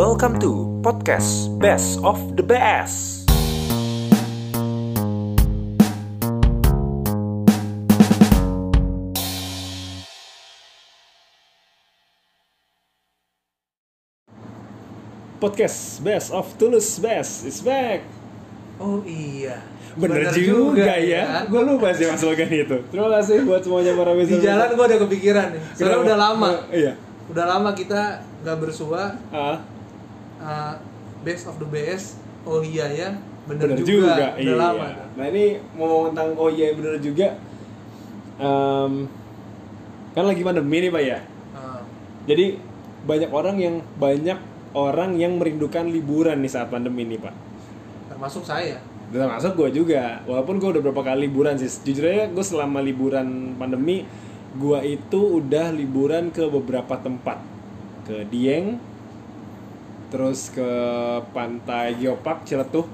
[0.00, 3.28] Welcome to podcast Best of the Best.
[15.36, 18.00] Podcast Best of Tulus Best is back.
[18.80, 19.60] Oh iya.
[20.00, 21.44] Bener, juga, ya.
[21.44, 22.88] Gue lupa sih mas slogan itu.
[22.88, 25.62] Terima kasih buat semuanya para Di jalan gua ada kepikiran nih.
[25.76, 26.48] Soalnya udah lama.
[26.56, 26.96] Oh, iya.
[27.28, 29.20] Udah lama kita nggak bersua.
[29.28, 29.60] Ah,
[30.40, 30.74] uh,
[31.20, 32.18] best of the best.
[32.42, 33.08] Oh iya ya.
[33.44, 33.88] Bener, bener juga.
[34.16, 34.26] juga.
[34.34, 34.54] Udah Iya.
[34.56, 34.86] lama.
[35.14, 35.44] Nah ini
[35.74, 37.36] mau tentang oh iya bener juga.
[38.36, 38.92] Em,
[40.10, 41.18] kan lagi pandemi nih pak ya.
[41.52, 41.80] Uh,
[42.24, 42.56] Jadi
[43.00, 44.38] banyak orang yang banyak
[44.72, 47.34] orang yang merindukan liburan nih saat pandemi nih pak.
[48.10, 48.76] termasuk saya.
[49.08, 50.20] Termasuk gue juga.
[50.24, 51.66] Walaupun gue udah berapa kali liburan sih.
[51.82, 54.04] Jujur aja gue selama liburan pandemi
[54.52, 57.40] gue itu udah liburan ke beberapa tempat.
[58.04, 58.76] Ke Dieng,
[60.10, 60.68] terus ke
[61.30, 62.84] pantai Geopark Ciletuh,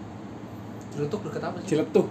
[0.90, 1.66] Celutuk deket apa sih?
[1.68, 2.06] Ciletuh.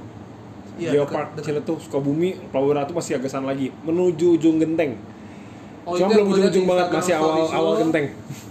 [0.76, 1.46] Iya, Geopark deket- deket.
[1.64, 5.00] Ciletuh, Sukabumi, Pelabuhan Ratu masih agak sana lagi, menuju ujung genteng.
[5.82, 7.80] Oh, Cuma belum ujung-ujung banget, masih awal awal lu.
[7.80, 8.06] genteng.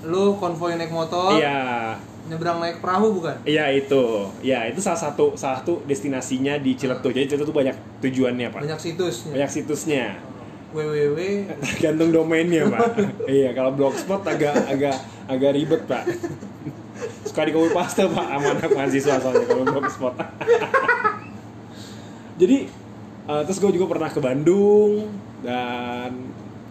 [0.05, 3.35] Lu konvoy naik motor, Iya, nyebrang naik perahu bukan?
[3.45, 4.03] iya itu,
[4.41, 7.11] ya itu salah satu salah satu destinasinya di Ciletuh.
[7.11, 9.33] Jadi Ciletuh tuh banyak tujuannya pak, Banyak situsnya.
[9.35, 10.05] banyak situsnya.
[10.75, 11.19] Www
[11.79, 12.99] Tergantung domainnya pak.
[13.31, 14.97] iya kalau blogspot agak agak
[15.31, 16.05] agak ribet pak.
[17.25, 20.15] Suka di copy paste pak sama anak mahasiswa soalnya kalau blogspot.
[22.35, 22.67] Jadi
[23.25, 25.07] eh, terus gue juga pernah ke Bandung
[25.41, 26.11] dan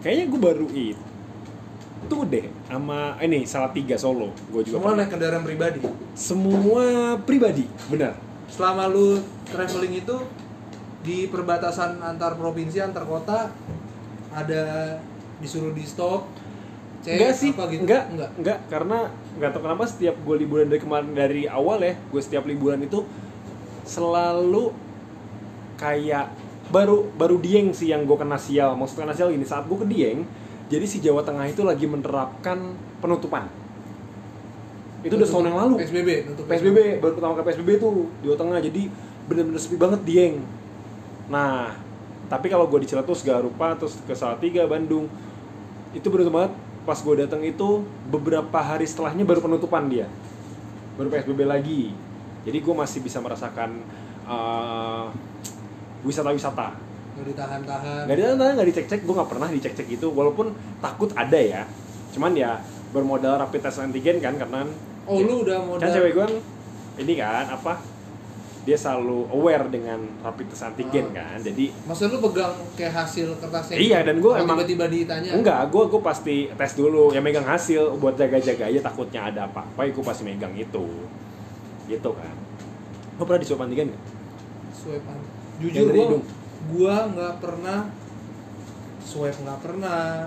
[0.04, 4.28] kayaknya gue baru itu deh sama ini salah tiga Solo.
[4.52, 5.00] Gue juga semua pernah.
[5.00, 5.78] naik kendaraan pribadi.
[6.12, 6.84] semua
[7.24, 8.12] pribadi benar.
[8.52, 10.16] Selama lu traveling itu
[11.00, 13.52] di perbatasan antar provinsi antar kota
[14.34, 14.98] ada
[15.38, 16.26] disuruh di stop
[17.04, 18.98] cek enggak sih, apa gitu enggak, enggak enggak, karena
[19.36, 23.04] enggak tahu kenapa setiap gue liburan dari kemarin dari awal ya, gue setiap liburan itu
[23.84, 24.72] selalu
[25.76, 26.32] kayak
[26.72, 28.72] baru baru Dieng sih yang gue kena sial.
[28.72, 30.24] Maksud kena sial gini, saat gue ke Dieng,
[30.72, 32.72] jadi si Jawa Tengah itu lagi menerapkan
[33.04, 33.52] penutupan.
[35.04, 35.74] Itu udah setahun yang lalu.
[35.84, 38.82] PSBB nutup PSBB baru pertama kali PSBB tuh Jawa Tengah jadi
[39.28, 40.40] bener-bener sepi banget Dieng.
[41.28, 41.76] Nah,
[42.36, 45.06] tapi kalau gue di Ciletuh segala rupa terus ke Salatiga Bandung
[45.94, 46.52] itu bener banget.
[46.84, 47.80] Pas gue datang itu
[48.12, 50.04] beberapa hari setelahnya baru penutupan dia.
[51.00, 51.96] Baru PSBB lagi.
[52.44, 53.80] Jadi gue masih bisa merasakan
[54.28, 55.08] uh,
[56.04, 56.76] wisata-wisata.
[57.16, 58.02] Nggak ditahan-tahan.
[58.04, 59.00] Nggak ditahan nggak dicek-cek.
[59.08, 60.52] Gue nggak pernah dicek-cek itu walaupun
[60.84, 61.62] takut ada ya.
[62.12, 62.60] Cuman ya
[62.92, 64.68] bermodal rapid test antigen kan karena
[65.08, 65.80] oh lu udah modal.
[65.80, 66.26] Kan cewek gue
[67.00, 67.93] ini kan apa
[68.64, 71.28] dia selalu aware dengan rapid test antigen Ah.
[71.28, 75.30] kan jadi maksud lu pegang kayak hasil kertasnya Iya, dan gua Apa emang- tiba-tiba ditanya
[75.32, 79.84] enggak gue gue pasti tes dulu ya megang hasil buat jaga-jaga aja takutnya ada apa-apa
[79.84, 80.84] gue pasti megang itu
[81.84, 82.34] gitu kan
[83.14, 84.02] lo pernah disuap antigen nggak?
[85.60, 86.22] Yang jujur hidung.
[86.66, 87.78] gua nggak pernah
[88.98, 90.26] swipe nggak pernah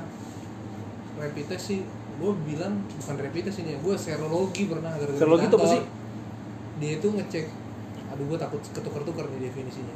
[1.15, 1.81] rapid test sih
[2.15, 5.67] gua bilang bukan rapid test ini ya gua serologi pernah gara-gara di Serologi itu apa
[5.67, 5.81] sih?
[6.77, 7.45] dia itu ngecek
[8.17, 9.93] aduh gua takut ketukar-tukar nih definisinya.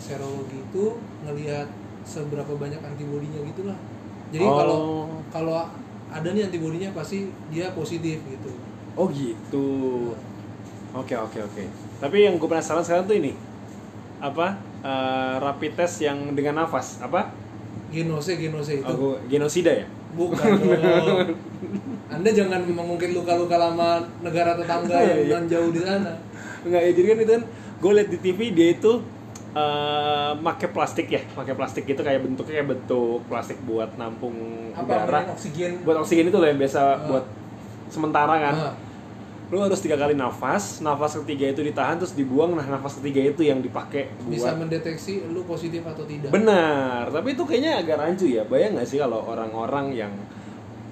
[0.00, 0.84] Serologi itu
[1.20, 1.68] ngelihat
[2.00, 3.76] seberapa banyak antibodinya gitulah.
[4.32, 4.56] Jadi Oh.
[4.56, 4.82] kalau
[5.28, 5.54] kalau
[6.08, 8.50] ada nih antibodinya pasti dia positif gitu.
[8.96, 9.68] Oh gitu.
[10.96, 11.64] Oke oke oke.
[12.00, 13.36] Tapi yang gue penasaran sekarang tuh ini.
[14.16, 17.28] Apa eh, rapid test yang dengan nafas apa?
[17.92, 18.88] Genose genose itu.
[18.88, 19.86] Oh, gua- genosida ya?
[20.16, 21.36] Bukan dong.
[22.08, 25.50] Anda jangan mengungkit luka-luka lama negara tetangga yang iya.
[25.50, 26.16] jauh di sana.
[26.66, 27.42] Enggak ya jadi kan itu kan
[27.76, 28.92] gue liat di TV dia itu
[29.54, 34.36] eh make plastik ya, pakai plastik gitu kayak bentuknya kayak bentuk plastik buat nampung
[34.70, 35.20] Apa udara.
[35.32, 35.80] oksigen?
[35.80, 36.94] Buat oksigen itu loh yang biasa Ah.
[37.06, 37.24] buat
[37.88, 38.54] sementara kan.
[38.54, 38.74] Ah,
[39.46, 43.46] Lu harus tiga kali nafas, nafas ketiga itu ditahan terus dibuang, nah nafas ketiga itu
[43.46, 46.34] yang dipakai bisa buat mendeteksi lu positif atau tidak.
[46.34, 48.42] Benar, tapi itu kayaknya agak rancu ya.
[48.42, 50.10] Bayang nggak sih kalau orang-orang yang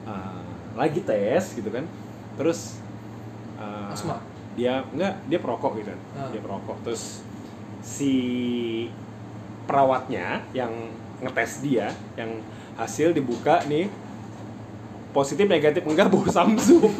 [0.06, 0.38] uh,
[0.72, 1.82] lagi tes gitu kan,
[2.38, 2.78] terus
[3.58, 4.22] uh, Asma?
[4.54, 6.30] Dia enggak dia perokok gitu Ah.
[6.30, 7.22] dia perokok terus
[7.84, 8.12] si
[9.64, 10.72] perawatnya yang
[11.20, 12.40] ngetes dia, yang
[12.76, 13.88] hasil dibuka nih
[15.14, 16.80] positif negatif enggak bau samsu.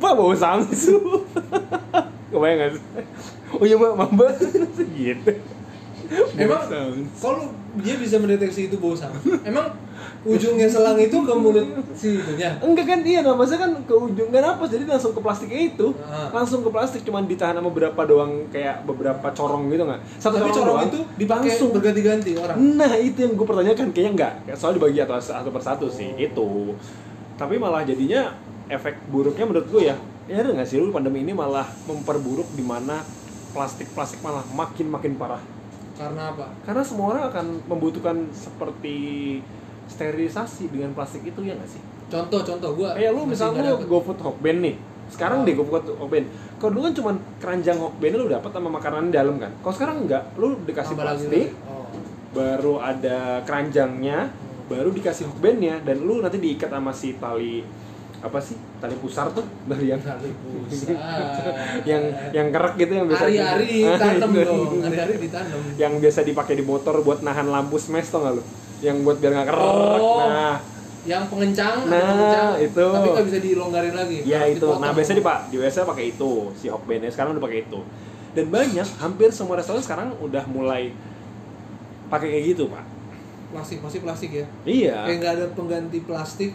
[0.00, 1.24] Pak bau samsu.
[2.30, 2.82] Kebayang gak sih?
[3.56, 4.30] Oh iya mbak, mbak
[4.98, 5.32] gitu.
[6.36, 6.62] Emang
[7.18, 7.50] kalau
[7.80, 9.16] dia bisa mendeteksi itu bau sama.
[9.42, 9.72] Emang
[10.26, 12.58] ujungnya selang itu ke mulut si itunya.
[12.58, 15.94] Enggak kan iya namanya kan ke ujung kan apa jadi langsung ke plastiknya itu.
[16.02, 16.30] Ah.
[16.34, 20.00] langsung ke plastik cuman ditahan sama beberapa doang kayak beberapa corong gitu nggak?
[20.18, 22.56] Satu Tapi corong, corong doang, itu dipakai langsung berganti-ganti orang.
[22.74, 23.86] nah itu yang gue pertanyakan.
[23.94, 26.74] Kayaknya enggak soalnya dibagi atau satu persatu sih itu
[27.36, 28.32] tapi malah jadinya
[28.66, 29.96] efek buruknya menurut gue ya.
[30.26, 30.82] Ya ada nggak sih?
[30.82, 32.98] Lu pandemi ini malah memperburuk di mana
[33.54, 35.55] plastik plastik malah makin makin parah
[35.96, 36.46] karena apa?
[36.62, 38.96] Karena semua orang akan membutuhkan seperti
[39.88, 41.82] sterilisasi dengan plastik itu ya nggak sih?
[42.06, 43.90] Contoh contoh gua kayak lu misalnya nggak lu.
[43.90, 44.76] GoFood Hokben nih.
[45.06, 45.46] Sekarang Oh.
[45.46, 46.24] deh GoFood Hokben
[46.60, 49.50] kalau dulu kan cuman keranjang Hokben lu dapat sama makanan dalam kan?
[49.64, 51.88] Kalau sekarang enggak lu dikasih Tambah plastik oh.
[52.36, 54.30] baru ada keranjangnya
[54.66, 57.62] baru dikasih hokbennya dan lu nanti diikat sama si tali
[58.26, 58.54] apa sih?
[58.76, 59.46] Tali pusar tuh?
[59.70, 60.30] Dari yang Tali
[60.66, 60.94] pusar.
[61.82, 64.42] yang yang kerak gitu yang biasa hari-hari ditanam itu.
[64.44, 64.82] dong.
[64.82, 65.60] Hari-hari ditanam.
[65.74, 68.42] Yang biasa dipakai di motor buat nahan lampu smash tau gak lu?
[68.78, 69.98] Yang buat biar nggak kerak.
[69.98, 70.26] Oh.
[70.26, 70.58] nah.
[71.06, 72.82] yang pengencang Nah, pengencang, itu.
[72.82, 74.16] tapi nggak bisa dilonggarin lagi.
[74.26, 74.66] Ya itu.
[74.74, 76.30] Nah biasanya di pak di biasa pakai itu.
[76.52, 77.78] Si hokbennya sekarang udah pakai itu.
[78.34, 80.90] Dan banyak hampir semua restoran sekarang udah mulai
[82.06, 82.82] pakai kayak gitu pak.
[83.48, 84.46] Plastik pasti plastik ya?
[84.66, 85.06] Iya.
[85.06, 86.50] Kayak nggak ada pengganti plastik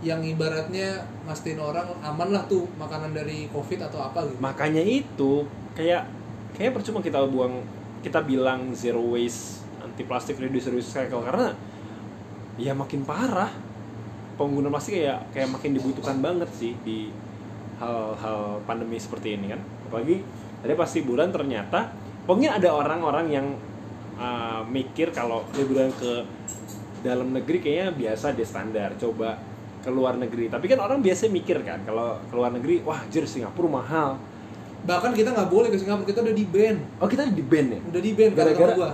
[0.00, 4.40] yang ibaratnya mastiin orang aman lah tuh makanan dari covid atau apa gitu.
[4.40, 5.44] Makanya itu
[5.76, 6.08] kayak
[6.56, 7.60] kayak percuma kita buang
[8.00, 11.52] kita bilang zero waste anti plastik reduce recycle karena
[12.56, 13.52] ya makin parah.
[14.40, 17.12] Pengguna plastik kayak kayak makin dibutuhkan banget sih di
[17.76, 19.60] hal-hal pandemi seperti ini kan.
[19.84, 20.24] Apalagi
[20.64, 21.92] tadi pas liburan ternyata
[22.24, 23.46] pokoknya ada orang-orang yang
[24.16, 26.24] uh, mikir kalau liburan ke
[27.04, 28.96] dalam negeri kayaknya biasa deh standar.
[28.96, 29.49] Coba
[29.80, 33.24] ke luar negeri tapi kan orang biasa mikir kan kalau ke luar negeri wah jir
[33.24, 34.20] Singapura mahal
[34.80, 37.80] bahkan kita nggak boleh ke Singapura kita udah di ban Oh kita di band ya?
[37.86, 38.90] udah di ban Gara-gara- gua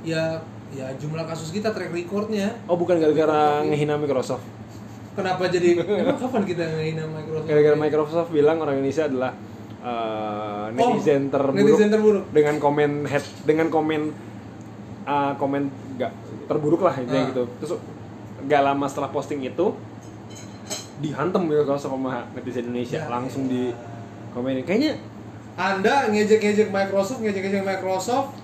[0.00, 0.38] ya
[0.70, 4.44] ya jumlah kasus kita track recordnya Oh bukan gara-gara ngehina Microsoft.
[5.12, 9.32] kenapa jadi emang kapan kita ngehina Microsoft Gara-gara Microsoft bilang orang Indonesia adalah
[9.80, 14.00] uh, netizen Oh, terburuk netizen terburuk dengan komen head dengan komen
[15.04, 15.62] uh, komen
[15.96, 16.12] nggak
[16.46, 17.28] terburuk lah intinya Ah.
[17.28, 17.44] gitu.
[17.58, 17.72] Terus
[18.40, 19.74] nggak lama setelah posting itu
[20.98, 23.50] dihantam Microsoft sama netizen Indonesia Ya, langsung ya.
[23.50, 23.62] di
[24.30, 24.62] komenin.
[24.62, 24.98] Kayaknya
[25.54, 28.34] Anda ngejek-ngejek Microsoft, ngejek-ngejek Microsoft,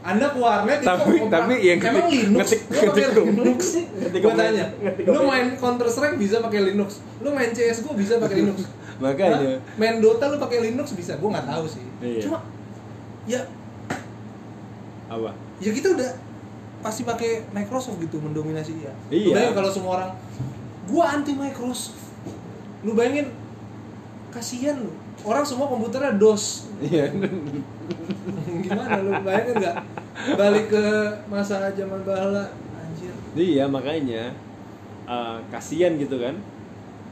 [0.00, 4.10] Anda ke warnet Tapi- itu tapi yang emang Linux, ngetik- lu pakai ngetik Linux, ngetik
[4.14, 4.66] gue komen- tanya,
[4.98, 5.24] lu komen.
[5.26, 8.64] main Counter Strike bisa pakai Linux, lu main CS gue bisa pakai Linux,
[8.98, 9.60] makanya Hah?
[9.74, 12.20] main Dota lu pakai Linux bisa, gue nggak tahu sih, Iya.
[12.22, 12.38] cuma
[13.26, 13.40] ya
[15.06, 15.30] apa?
[15.58, 16.10] ya kita udah
[16.80, 18.92] pasti pakai Microsoft gitu mendominasi dia.
[19.08, 19.24] Iya.
[19.24, 20.10] Lu bayangin kalau semua orang,
[20.88, 22.00] gua anti Microsoft,
[22.82, 23.28] lu bayangin
[24.30, 24.92] kasihan lu,
[25.22, 27.12] orang semua komputernya DOS, Iya.
[28.64, 29.76] gimana lu bayangin nggak
[30.36, 30.84] balik ke
[31.28, 34.32] masa zaman bala anjir Iya makanya
[35.04, 36.36] uh, kasihan gitu kan.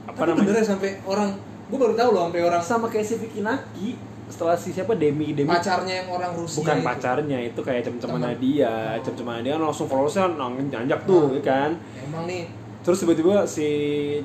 [0.08, 0.46] Apa tapi namanya?
[0.48, 1.30] bener ya sampai orang
[1.68, 5.32] gue baru tahu loh sampai orang sama kayak si Vicky Naki setelah si siapa Demi
[5.32, 5.48] Demi?
[5.48, 6.86] Pacarnya yang orang Rusia bukan itu.
[6.86, 11.34] pacarnya itu kayak cem-ceman dia cem-ceman dia kan langsung followersnya nanjak tuh Oh.
[11.34, 11.70] ya kan?
[11.98, 12.44] emang nih.
[12.78, 13.68] Terus tiba-tiba si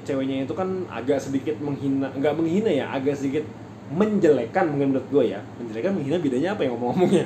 [0.01, 3.43] ceweknya itu kan agak sedikit menghina nggak menghina ya agak sedikit
[3.89, 5.39] menjelekan mungkin menurut gue ya.
[5.59, 7.25] Menjelekan menghina bedanya apa yang ngomong-ngomongnya?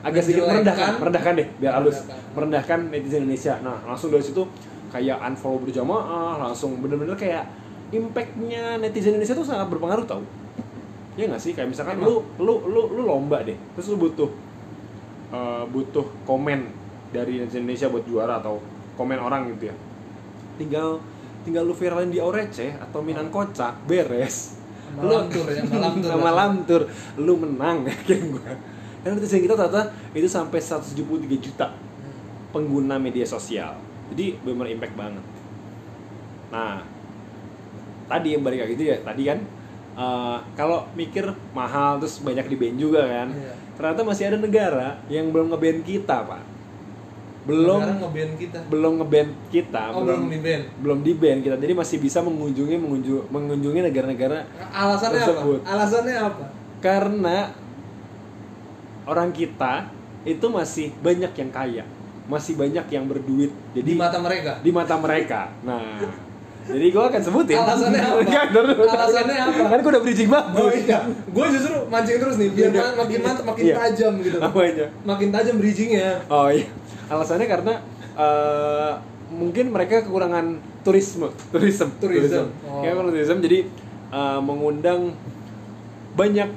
[0.00, 2.04] Agak sedikit merendahkan merendahkan deh biar halus.
[2.32, 3.60] Merendahkan netizen Indonesia.
[3.60, 4.42] Nah langsung dari situ
[4.90, 7.46] kayak unfollow berjamaah langsung bener-bener kayak
[7.90, 10.22] impactnya netizen Indonesia tuh sangat berpengaruh tau
[11.20, 11.52] ya nggak sih?
[11.52, 13.56] Kayak misalkan lu lu lu lu lomba deh.
[13.76, 14.30] Terus lu butuh
[15.32, 16.60] eh, butuh komen
[17.10, 18.62] dari Indonesia buat juara atau
[18.96, 19.76] komen orang gitu ya.
[20.56, 21.00] Tinggal
[21.44, 24.60] tinggal lu viralin di Orece atau Minang Kocak beres.
[24.90, 26.10] Malam tur ya malam tur.
[26.10, 26.82] Sama malam tur.
[27.20, 28.52] Lu menang yakin gua.
[29.00, 31.72] Karena netizen kita ternyata itu sampai 173 juta
[32.50, 33.78] pengguna media sosial.
[34.12, 35.24] Jadi benar impact banget.
[36.50, 37.00] Nah
[38.10, 39.38] tadi yang balik kayak gitu ya tadi kan
[40.00, 43.52] eh, kalau mikir mahal terus banyak di ban juga kan Iya.
[43.76, 46.42] ternyata masih ada negara yang belum ngeban kita pak.
[47.40, 48.58] Belum Sekarang nge-ban kita.
[48.68, 51.56] belum ngeban kita oh belum di ban belum di ban kita.
[51.56, 55.60] Jadi masih bisa mengunjungi mengunjungi, mengunjungi negara-negara alasannya Tersebut.
[55.60, 56.44] apa alasannya apa?
[56.80, 57.36] Karena
[59.04, 59.88] orang kita
[60.22, 61.84] itu masih banyak yang kaya
[62.28, 63.50] masih banyak yang berduit.
[63.72, 64.52] Jadi di mata mereka?
[64.60, 65.40] di mata mereka.
[65.64, 65.98] Nah
[66.62, 68.20] jadi gue akan sebutin Alasannya apa?
[68.20, 68.82] Nggak, ntar dulu.
[68.84, 69.62] Alasannya apa?
[69.66, 72.80] kan gue udah bridging bagus Oh iya, gue justru mancing terus nih biar Iya.
[72.82, 73.74] ma- makin mantap, makin Iya.
[73.76, 74.36] tajam gitu.
[74.38, 74.86] Apanya?
[75.02, 76.10] Makin tajam bridgingnya.
[76.26, 76.66] oh iya
[77.06, 77.74] alasannya karena
[78.12, 78.92] eh,
[79.30, 80.46] mungkin mereka kekurangan
[80.80, 82.50] turisme turisme Tourism.
[82.62, 82.80] Oh.
[82.80, 83.58] Kayak kalau tourism jadi
[84.10, 85.14] eh, mengundang
[86.12, 86.50] banyak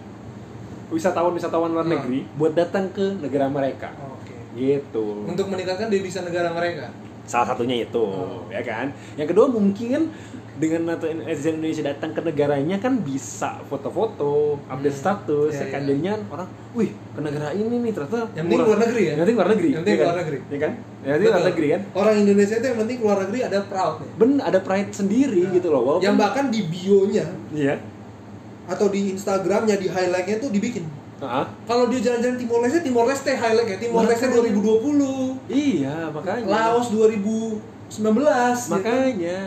[0.90, 1.94] wisatawan-wisatawan luar Hmm.
[1.96, 4.36] negeri buat datang ke negara mereka Oke.
[4.54, 6.94] gitu Untuk meningkatkan devisa negara mereka.
[7.24, 8.44] Salah satunya itu Oh.
[8.48, 10.12] ya kan yang kedua mungkin
[10.54, 15.02] dengan netizen Indonesia datang ke negaranya kan bisa foto-foto update Hmm.
[15.02, 15.88] status Iya, ya kan iya.
[15.90, 19.10] jadinya orang wih ke negara ini nih ternyata Yang penting murah." luar negeri ya?
[19.10, 20.06] yang penting luar negeri Yang penting ya kan?
[20.06, 20.38] luar negeri.
[20.44, 23.60] ya kan yang penting luar negeri kan Orang Indonesia itu yang penting keluar negeri ada
[23.64, 24.10] proud nih.
[24.16, 27.76] ben ada pride sendiri gitu loh walaupun Yang bahkan di bio-nya iya
[28.64, 30.86] atau di Instagramnya di highlight-nya tuh dibikin.
[31.20, 34.44] Ah, Kalau dia jalan-jalan Timor Leste, Timor Leste highlight ya Timor Leste Makanya.
[34.52, 36.46] 2020, iya makanya.
[36.48, 37.60] Laos 2019,
[38.70, 39.40] makanya.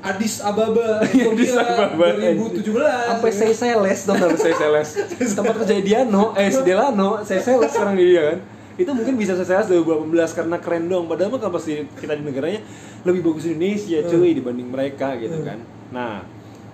[0.00, 2.72] Addis Ababa, Addis Ethiopia Ababa, 2017.
[3.12, 4.90] sampai Seychelles dong kalau Seychelles?
[5.36, 8.38] Tempat kerja Diano eh si Delano Seychelles sekarang dia kan?
[8.80, 11.04] Itu mungkin bisa Seychelles 2018 karena keren dong.
[11.04, 12.64] Padahal mah kan pasti kita di negaranya
[13.04, 15.44] lebih bagus Indonesia cuy dibanding mereka gitu Hmm.
[15.44, 15.58] kan.
[15.92, 16.12] Nah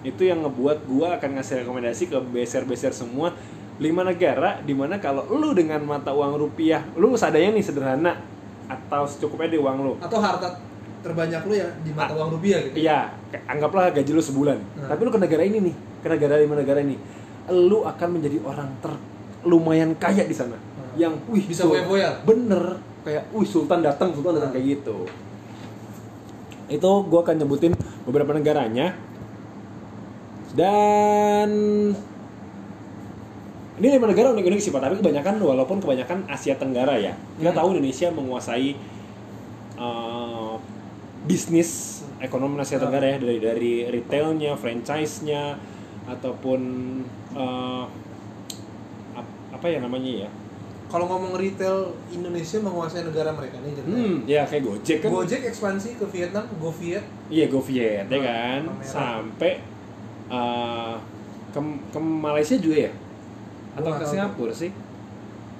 [0.06, 3.34] itu yang ngebuat gua akan ngasih rekomendasi ke beser-beser semua
[3.76, 8.22] lima negara di mana kalau lu dengan mata uang rupiah lu seadanya nih sederhana
[8.66, 10.58] atau secukupnya di uang lu atau harta
[11.00, 12.82] terbanyak lu ya di mata uang rupiah gitu.
[12.82, 13.14] Iya,
[13.46, 14.58] anggaplah gaji lu sebulan.
[14.58, 14.88] Nah.
[14.90, 16.98] Tapi lu ke negara ini nih, ke negara lima negara ini,
[17.46, 18.90] lu akan menjadi orang ter
[19.46, 20.58] lumayan kaya di sana.
[20.58, 20.98] Nah.
[20.98, 22.26] Yang wih Bisa sul- foya-foya.
[22.26, 24.54] Bener, kayak wih sultan datang, sultan datang Nah.
[24.58, 25.06] kayak gitu.
[26.66, 28.98] Itu gua akan nyebutin beberapa negaranya.
[30.56, 31.50] Dan
[33.76, 37.12] ini lima negara unik-unik sih Pak, tapi kebanyakan walaupun kebanyakan Asia Tenggara ya.
[37.36, 37.58] Kita Hmm.
[37.58, 38.72] tahu Indonesia menguasai
[39.76, 40.56] uh,
[41.24, 41.70] bisnis
[42.18, 42.82] ekonomi Asia Ah.
[42.82, 45.60] Tenggara ya dari dari retailnya, franchise-nya
[46.06, 46.60] ataupun
[47.32, 47.84] uh,
[49.12, 50.30] ap- apa ya namanya ya?
[50.86, 53.98] Kalau ngomong retail Indonesia menguasai negara mereka nih ceritanya.
[53.98, 55.08] Hmm, ya kayak Gojek kan.
[55.10, 57.02] Gojek ekspansi ke Vietnam, GoViet.
[57.26, 59.52] Iya GoViet ya Ah, kan, sampai
[60.30, 60.94] uh,
[61.50, 61.58] ke,
[61.90, 62.92] ke Malaysia juga ya,
[63.76, 64.04] atau ke.
[64.08, 64.72] Singapura sih.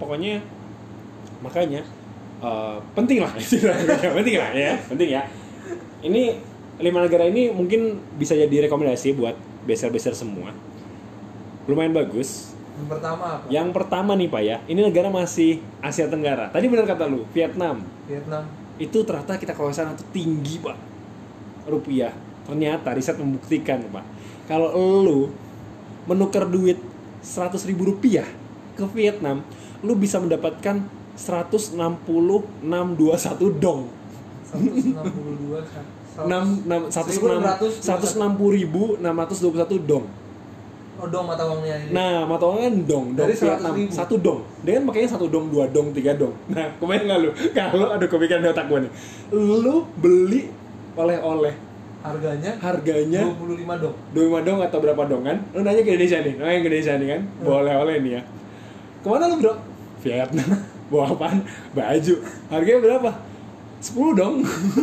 [0.01, 0.41] Pokoknya
[1.45, 1.85] makanya
[2.41, 4.13] uh, penting lah, istilahnya.
[4.17, 5.23] penting lah ya, penting ya.
[6.01, 6.23] Ini
[6.77, 10.53] lima negara ini mungkin bisa jadi rekomendasi buat beser-beser semua.
[11.69, 12.53] Lumayan bagus.
[12.77, 13.45] Yang pertama apa?
[13.49, 16.53] Yang pertama nih pak ya, ini negara masih Asia Tenggara.
[16.53, 18.47] Tadi benar kata lu, Vietnam Vietnam.
[18.79, 20.79] itu ternyata kita kalau sana tuh tinggi pak
[21.67, 22.15] rupiah
[22.47, 24.05] ternyata riset membuktikan pak
[24.47, 24.71] kalau
[25.03, 25.33] lu
[26.07, 26.79] menukar duit
[27.27, 28.27] 100.000 ribu rupiah
[28.79, 29.43] ke Vietnam
[29.83, 30.87] lu bisa mendapatkan
[31.19, 32.63] 160.621
[33.59, 33.91] dong
[34.55, 35.59] 162
[36.23, 40.07] 6 160 ribu 621 dong
[40.97, 41.93] Oh dong mata uangnya ini.
[41.93, 43.45] Nah, mata uangnya dong, dong Dari 100.000.
[43.45, 43.93] Vietnam.
[43.93, 44.41] Satu dong.
[44.65, 46.33] Dia kan makanya satu dong, dua dong, tiga dong.
[46.49, 47.31] Nah, kebayang nggak lu?
[47.53, 48.93] Kalau aduh kepikiran di otak gue nih.
[49.37, 50.49] Lu beli
[50.97, 51.66] oleh-oleh
[52.07, 53.97] harganya harganya 25 dong.
[54.15, 55.39] 25 dong atau berapa dong kan?
[55.55, 58.23] Lu nanya ke Indonesia nih, nanya ke Indonesia nih kan, bawa oleh-oleh nih ya.
[59.03, 59.55] Ke mana lu bro?
[60.03, 60.49] Vietnam.
[60.91, 61.43] Bawa apaan?
[61.75, 62.15] Baju.
[62.47, 63.11] Harganya berapa?
[63.83, 64.35] 10 dong.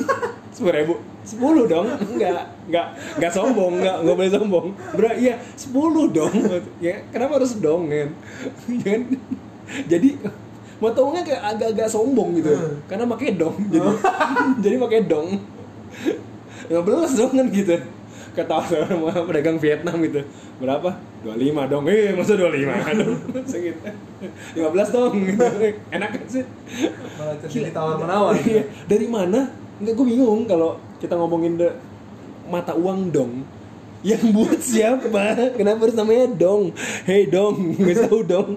[0.59, 0.95] 10 ribu.
[1.23, 1.87] 10 dong.
[1.87, 4.67] Enggak, enggak, enggak sombong, enggak, enggak boleh sombong.
[4.91, 6.35] Bro, iya 10 dong.
[6.83, 8.11] Ya, kenapa harus dong kan?
[8.67, 9.01] Ya kan?
[9.87, 10.19] Jadi
[10.83, 12.51] mata uangnya kayak agak-agak sombong gitu.
[12.51, 12.75] Hmm.
[12.91, 13.55] Karena pakai dong.
[13.71, 13.89] Jadi
[14.63, 15.27] jadi pakai dong.
[16.69, 17.75] 15 dong kan gitu.
[18.33, 20.25] Kata sama pedagang Vietnam gitu.
[20.57, 20.97] Berapa?
[21.21, 21.83] 25 dong.
[21.85, 23.79] Eh masa 25 dong Masa gitu
[24.57, 25.11] 15 dong.
[25.13, 25.45] Gitu.
[25.91, 26.43] enak kan sih?
[27.15, 28.33] Malah jadi tawar menawar.
[28.37, 28.63] Iya.
[28.89, 29.53] dari mana?
[29.77, 31.77] Enggak gue bingung kalau kita ngomongin de-
[32.45, 33.45] mata uang dong.
[34.03, 35.55] Yang buat siapa?
[35.55, 36.75] Kenapa harus namanya dong?
[37.05, 37.75] Hey dong.
[37.77, 38.49] Nggak tahu dong.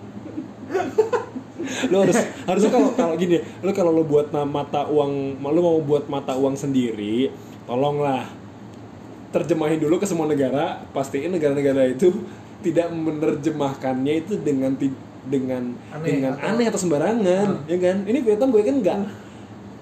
[1.91, 5.79] Lo harus harusnya kalau kalau gini lo kalau lo buat na- mata uang lo mau
[5.83, 7.31] buat mata uang sendiri
[7.67, 8.25] tolonglah
[9.29, 12.15] terjemahin dulu ke semua negara pastiin negara-negara itu
[12.63, 14.73] tidak menerjemahkannya itu dengan
[15.23, 17.67] dengan Aneh, dengan atau- aneh atau sembarangan Hmm.
[17.67, 18.99] ya kan ini Vietnam gue kan nggak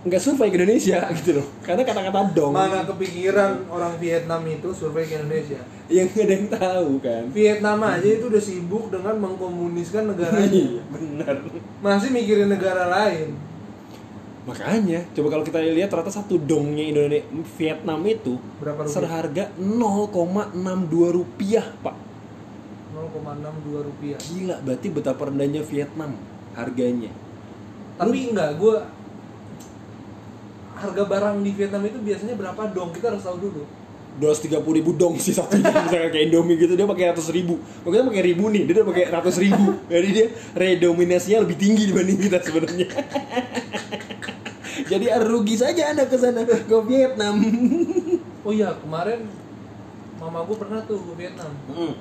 [0.05, 5.05] nggak survei ke Indonesia gitu loh karena kata-kata dong Mana kepikiran orang Vietnam itu survei
[5.05, 5.61] ke Indonesia.
[5.87, 10.81] yang nggak ada yang tahu kan Vietnam aja itu udah sibuk dengan mengkomuniskan negaranya.
[10.89, 11.37] Benar
[11.79, 13.37] Masih mikirin negara lain.
[14.45, 17.25] Makanya coba kalau kita lihat ternyata satu dongnya Indonesia
[17.57, 18.93] Vietnam itu Berapa rupiah?
[18.93, 21.97] seharga 0,62 rupiah pak
[22.93, 24.19] 0,62 rupiah.
[24.21, 26.15] gila berarti betapa rendahnya Vietnam
[26.55, 27.11] harganya
[27.95, 28.77] Tapi enggak, gue
[30.75, 32.91] harga barang di Vietnam itu biasanya berapa dong?
[32.91, 33.63] Kita harus tahu dulu.
[34.21, 38.23] 230 ribu dong sih satunya misalnya kayak Indomie gitu dia pakai ratus ribu makanya pakai
[38.23, 42.89] ribu nih dia udah pakai ratus ribu jadi dia redominasinya lebih tinggi dibanding kita sebenarnya
[44.91, 47.43] jadi rugi saja anda ke sana ke Vietnam
[48.45, 49.25] Oh iya, kemarin
[50.21, 51.49] mama gue pernah tuh ke Vietnam.
[51.73, 51.97] Hmm.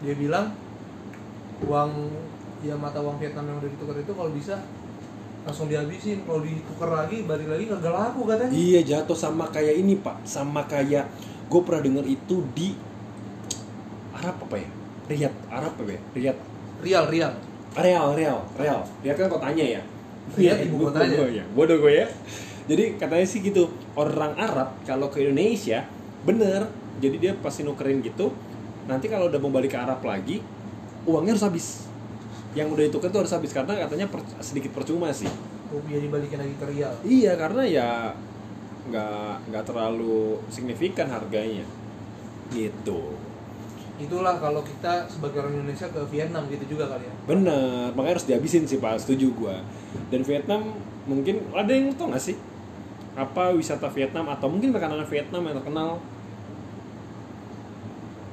[0.00, 0.56] Dia bilang
[1.68, 1.92] uang
[2.64, 4.64] ya mata uang Vietnam yang udah ditukar itu kalau bisa
[5.42, 9.98] langsung dihabisin kalau ditukar lagi balik lagi kagak laku katanya Iya jatuh sama kayak ini
[9.98, 11.10] pak, sama kayak
[11.50, 12.78] gue pernah denger itu di
[14.12, 14.68] Arab apa ya?
[15.02, 16.00] Riyadh, Arab apa ya?
[16.14, 16.38] Riyadh,
[16.80, 17.32] real real
[17.72, 18.80] Real, Real, Real.
[19.00, 19.82] Riyadh kan kotanya ya.
[20.30, 21.16] Riyadh Iya, ibu kotanya.
[21.16, 21.44] gua- ya.
[21.56, 22.06] Bodoh gue ya.
[22.68, 23.64] Jadi katanya sih gitu,
[23.96, 25.88] orang Arab kalau ke Indonesia
[26.22, 26.68] bener,
[27.00, 28.30] jadi dia pasti nukerin gitu.
[28.84, 30.44] Nanti kalau udah mau balik ke Arab lagi,
[31.02, 31.66] uangnya harus habis.
[32.52, 35.28] Yang udah ditukar tuh harus habis karena katanya per- sedikit percuma sih.
[35.72, 37.88] rupiah dibalikin lagi ke real Iya karena ya
[38.92, 41.64] nggak nggak terlalu signifikan harganya
[42.52, 43.16] gitu.
[43.96, 48.26] itulah kalau kita sebagai orang Indonesia ke Vietnam gitu juga kali ya Bener, makanya harus
[48.26, 49.62] dihabisin sih pak, setuju gua.
[50.10, 52.36] Dan Vietnam mungkin ada yang tau gak sih
[53.14, 55.90] apa wisata Vietnam atau mungkin makanan Vietnam yang terkenal?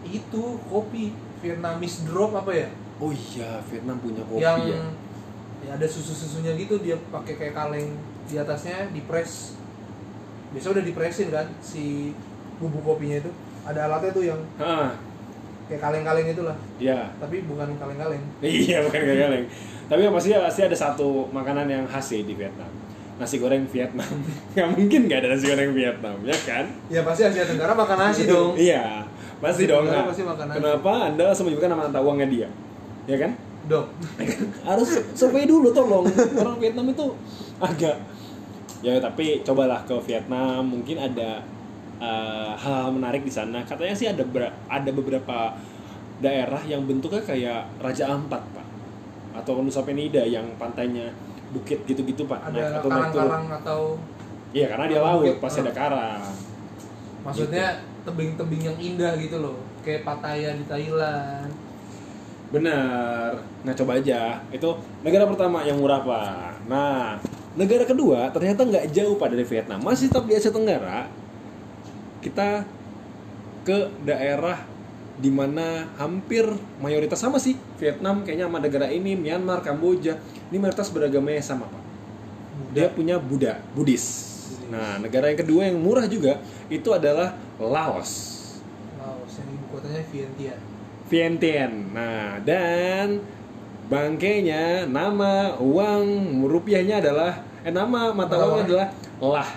[0.09, 2.69] itu kopi Vietnamese drop apa ya
[2.99, 4.81] Oh iya, Vietnam punya kopi yang ya.
[5.59, 9.55] ya ada susu susunya gitu dia pakai kayak kaleng di atasnya di press
[10.49, 12.11] biasa udah dipresin kan si
[12.57, 13.31] bubuk kopinya itu
[13.63, 14.91] ada alatnya tuh yang Ah,
[15.65, 17.07] kayak kaleng-kaleng itulah ya.
[17.15, 19.45] tapi bukan kaleng-kaleng Iya bukan kaleng.
[19.85, 22.69] Tapi yang pasti pasti ada satu makanan yang khas di Vietnam.
[23.15, 24.07] Nasi goreng Vietnam.
[24.55, 26.65] Nggak mungkin nggak ada nasi goreng Vietnam, ya kan?
[26.87, 29.03] ya pasti Asia Tenggara makan nasi dong Iya,
[29.39, 29.85] pasti dong.
[29.87, 30.57] Nah, pasti makan nasi.
[30.61, 32.49] Kenapa Anda langsung menyebutkan nama mata uangnya dia?
[33.09, 33.31] Ya kan?
[33.65, 33.89] dong
[34.63, 36.05] Harus survei dulu tolong.
[36.37, 37.05] Orang Vietnam itu
[37.57, 37.97] agak
[38.79, 41.43] ya tapi cobalah ke Vietnam, mungkin ada
[41.99, 43.65] eh, hal-hal menarik di sana.
[43.65, 45.57] Katanya sih ada ber- ada beberapa
[46.19, 48.67] daerah yang bentuknya kayak Raja Ampat, Pak.
[49.35, 51.11] Atau Nusa Penida yang pantainya
[51.51, 52.49] bukit gitu-gitu, Pak.
[52.49, 53.27] Naik ada atau naik turun.
[53.27, 53.81] karang-karang atau
[54.49, 55.63] Iya, karena dia laut, Bukit, pasti ah.
[55.67, 56.23] ada karang.
[57.19, 57.65] maksudnya
[58.01, 61.51] tebing-tebing yang indah gitu loh kayak Pattaya di Thailand
[62.49, 63.37] Benar.
[63.65, 64.41] Nah, coba aja.
[64.49, 66.65] Itu negara pertama yang murah, Pak.
[66.65, 67.21] Nah,
[67.53, 69.79] negara kedua ternyata nggak jauh Pak dari Vietnam.
[69.81, 71.09] Masih tetap di Asia Tenggara.
[72.19, 72.65] Kita
[73.63, 74.65] ke daerah
[75.19, 76.47] di mana hampir
[76.79, 80.15] mayoritas sama sih Vietnam kayaknya sama negara ini Myanmar Kamboja
[80.47, 81.83] ini mayoritas beragamanya sama pak
[82.71, 84.31] dia punya Buddha Buddhis
[84.71, 86.39] nah negara yang kedua yang murah juga
[86.71, 88.39] itu adalah Laos
[88.95, 90.78] Laos yang ibu kotanya Vientiane
[91.09, 91.89] Vientiane.
[91.89, 93.19] Nah, dan
[93.89, 96.05] bangkainya nama uang
[96.45, 98.67] rupiahnya adalah eh nama mata uangnya uang.
[98.69, 98.87] adalah
[99.19, 99.49] lah.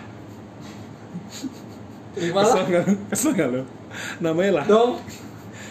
[2.16, 2.84] terima Kesel nggak?
[3.12, 3.62] Kesel nggak lu?
[4.24, 4.64] Namanya lah.
[4.64, 4.92] dong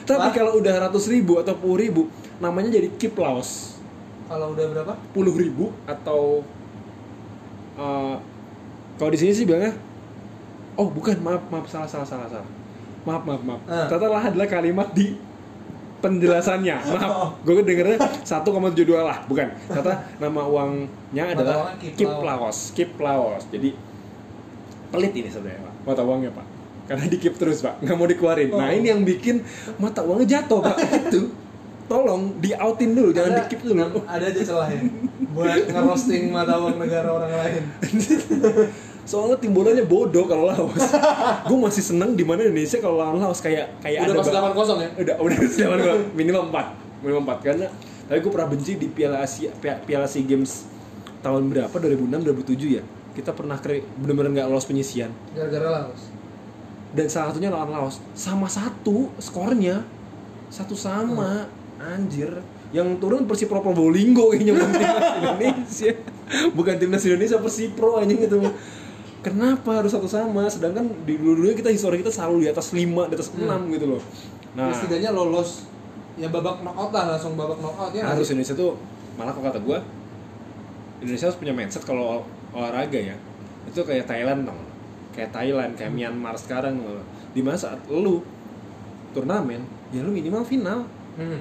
[0.06, 0.34] Tapi Lah.
[0.34, 2.10] kalau udah ratus ribu atau puluh ribu,
[2.42, 3.78] namanya jadi Kip Laos.
[4.32, 6.42] kalau udah berapa Puluh ribu atau
[7.76, 8.16] eh,
[8.98, 9.74] kalau di sini sih bilangnya,
[10.78, 12.50] oh bukan maaf maaf salah salah salah salah.
[13.06, 13.62] Maaf maaf maaf.
[13.66, 13.90] Ah.
[13.90, 15.18] Ternyata lah adalah kalimat di
[16.02, 16.76] penjelasannya.
[16.82, 16.92] Oh.
[16.92, 18.42] Maaf, gue dengernya 1,72
[18.98, 19.48] lah, bukan.
[19.66, 22.58] Ternyata nama uangnya adalah Kip Kip Laos.
[22.74, 23.46] Kip Laos.
[23.48, 23.72] Jadi
[24.90, 25.74] pelit ini sebenarnya Pak.
[25.86, 26.46] Mata uangnya Pak.
[26.82, 28.50] Karena dikip terus Pak, nggak mau dikeluarin.
[28.50, 28.74] Nah Oh.
[28.74, 29.46] ini yang bikin
[29.78, 30.76] mata uangnya jatuh Pak.
[31.08, 31.32] Itu.
[31.88, 33.84] Tolong dioutin dulu, jangan Ada- dikip dulu.
[34.08, 34.80] ada aja celah ya
[35.32, 37.64] buat ngerosting mata uang negara orang lain
[39.12, 40.80] Soalnya timbulannya bodoh kalau Laos.
[41.52, 43.44] gue masih seneng di mana Indonesia kalau lawan Laos.
[43.44, 44.90] Kayak kayak udah ada delapan kosong ya?
[44.96, 47.68] Udah udah gue minimal 4 minimal 4 karena
[48.08, 50.64] tapi gue pernah benci di Piala Asia Pia- Piala SEA Games
[51.20, 51.72] tahun berapa?
[51.72, 52.84] 2006 2007 ya?
[53.12, 55.12] Kita pernah kre- bener-bener nggak lolos penyisian.
[55.32, 56.08] Gara-gara Laos.
[56.92, 58.00] Dan salah satunya lawan Laos.
[58.14, 59.84] Sama satu skornya.
[60.48, 61.52] Satu sama.
[61.78, 62.40] Anjir.
[62.72, 65.92] Yang turun Persipro Probolinggo kayaknya bukan timnas Indonesia.
[66.52, 68.40] Bukan timnas Indonesia Persipro anjing itu
[69.22, 70.46] kenapa harus satu sama?
[70.46, 73.70] Sedangkan di dulu dulunya kita histori kita selalu di atas 5 di atas 6 Hmm.
[73.70, 74.02] gitu loh.
[74.54, 74.68] Nah.
[74.68, 75.66] Ya setidaknya lolos.
[76.20, 78.04] Ya babak knockout lah langsung babak knockout ya.
[78.04, 78.76] Harus Indonesia tuh
[79.16, 79.80] malah kok kata gue
[81.00, 83.16] Indonesia harus punya mindset kalau olahraga ya.
[83.66, 84.60] Itu kayak Thailand dong
[85.12, 87.04] kayak Thailand kayak Myanmar sekarang loh.
[87.32, 88.20] di mana saat lu
[89.12, 90.84] turnamen ya lu minimal final.
[91.16, 91.40] Hmm.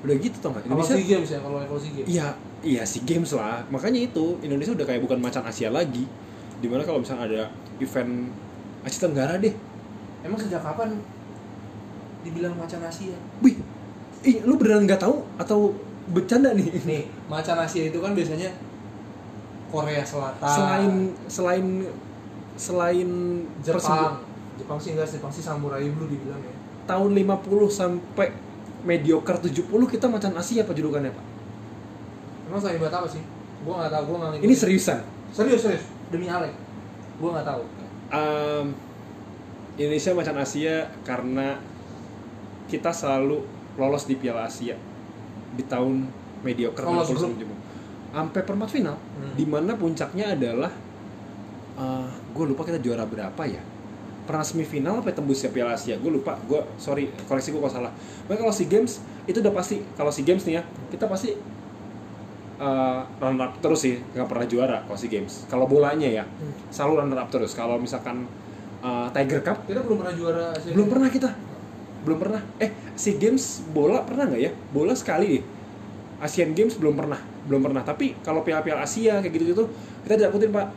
[0.00, 2.08] udah gitu tau Kalau Indonesia SEA Games ya kalau level SEA Games.
[2.08, 2.26] Iya
[2.60, 3.60] iya si games lah.
[3.68, 6.08] Makanya itu Indonesia udah kayak bukan macan Asia lagi
[6.60, 7.42] di mana kalau misalnya ada
[7.80, 8.28] event
[8.84, 9.52] Asia Tenggara deh.
[10.20, 11.00] Emang sejak kapan
[12.20, 13.16] dibilang macan Asia?
[13.40, 13.56] Wih
[14.20, 15.24] ih lu beneran nggak tahu?
[15.40, 15.72] Atau
[16.12, 16.68] bercanda nih?
[16.84, 18.52] Nih macan Asia itu kan biasanya
[19.72, 20.52] Korea Selatan.
[20.52, 20.92] Selain
[21.26, 21.66] selain
[22.60, 23.08] selain
[23.64, 24.20] Jepang.
[24.60, 26.54] Jepang sih enggak Jepang sih samurai blue dibilang ya.
[26.84, 28.28] Tahun 50 sampai
[28.84, 31.26] mediocre 70 kita macan Asia apa julukannya pak?
[32.52, 33.24] Emang saya buat apa sih?
[33.64, 35.00] Gua nggak tahu gua nggak ini seriusan?
[35.32, 36.54] Serius serius demi Alek
[37.16, 37.62] gua nggak tahu
[38.10, 38.66] Em,
[39.76, 41.62] Indonesia macan Asia karena
[42.66, 44.74] kita selalu lolos di Piala Asia
[45.50, 47.22] di tahun mediocre Lolos 60 grup.
[47.22, 47.56] sampai 70.
[48.10, 49.34] sampai perempat final Hmm.
[49.34, 50.72] di mana puncaknya adalah
[52.30, 53.62] gue lupa kita juara berapa ya
[54.22, 57.92] pernah semifinal apa tembus ya Piala Asia gue lupa gue sorry koreksi gue kalau salah
[58.26, 61.34] Makanya kalau si games itu udah pasti kalau si games nih ya kita pasti
[62.60, 65.48] uh, runner up terus sih nggak pernah juara kalau si games.
[65.48, 66.52] Kalau bolanya ya Hmm.
[66.68, 67.52] selalu runner up terus.
[67.52, 68.28] Kalau misalkan
[68.80, 71.30] uh, Tiger Cup kita belum pernah juara Asia belum pernah kita.
[72.00, 72.40] Belum pernah.
[72.56, 74.52] Eh si games bola pernah nggak ya?
[74.70, 75.44] Bola sekali deh.
[76.20, 77.16] Asian Games belum pernah.
[77.48, 77.80] Belum pernah.
[77.80, 79.64] Tapi kalau piala-piala Asia kayak gitu gitu
[80.04, 80.68] kita dapetin pak.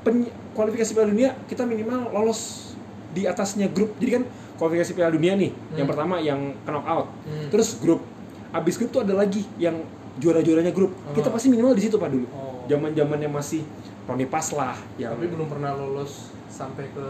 [0.00, 2.74] Pen- kualifikasi Piala Dunia kita minimal lolos
[3.10, 3.94] di atasnya grup.
[3.98, 4.22] Jadi kan
[4.56, 5.90] kualifikasi Piala Dunia nih yang Hmm.
[5.90, 7.06] pertama yang knock out.
[7.22, 7.46] Hmm.
[7.46, 8.02] terus grup.
[8.50, 9.78] Abis grup tuh ada lagi yang
[10.20, 11.32] juara-juaranya grup kita Oh.
[11.32, 12.62] pasti minimal di situ pak dulu Oh.
[12.66, 13.64] zaman zamannya masih
[14.04, 17.04] Roni Pas lah yang tapi belum pernah lolos sampai ke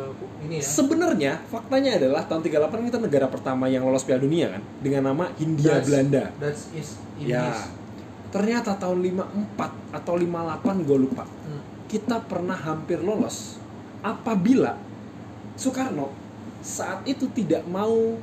[0.45, 4.63] ini ya Sebenarnya faktanya adalah tahun 38 kita negara pertama yang lolos Piala Dunia kan
[4.79, 6.25] dengan nama Hindia That's- Belanda.
[6.37, 7.51] that's is Ya.
[7.51, 7.61] Indies.
[8.31, 11.27] Ternyata tahun 54 atau 58 gue lupa.
[11.27, 11.61] Hmm.
[11.85, 13.59] Kita pernah hampir lolos
[14.01, 14.79] apabila
[15.55, 16.15] Soekarno
[16.61, 18.15] saat itu tidak mau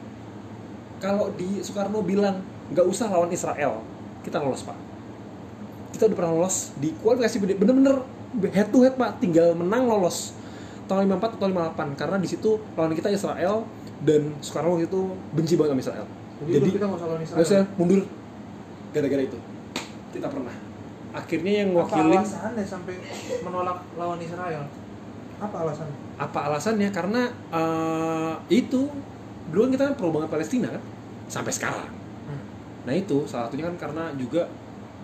[0.97, 3.83] kalau di Soekarno bilang nggak usah lawan Israel,
[4.27, 4.77] kita lolos pak.
[5.95, 8.03] Kita udah pernah lolos di kualifikasi bener-bener
[8.51, 10.35] head to head pak, tinggal menang lolos
[10.87, 13.67] tahun 54 atau 58 karena di situ lawan kita Israel
[14.03, 15.01] dan Soekarno waktu itu
[15.35, 16.05] benci banget sama Israel.
[16.43, 18.01] jadi, Jadi kita nggak usah lawan Israel usah mundur
[18.91, 19.39] gara-gara itu.
[20.15, 20.55] Kita pernah.
[21.15, 22.95] Akhirnya yang apa wakilin alasannya sampai
[23.41, 24.63] menolak lawan Israel
[25.37, 27.21] apa alasannya apa alasannya karena
[27.53, 28.89] eh, itu
[29.53, 30.83] dulu kan kita kan pro banget Palestina kan
[31.29, 31.96] sampai sekarang.
[32.87, 34.47] Nah itu salah satunya kan karena juga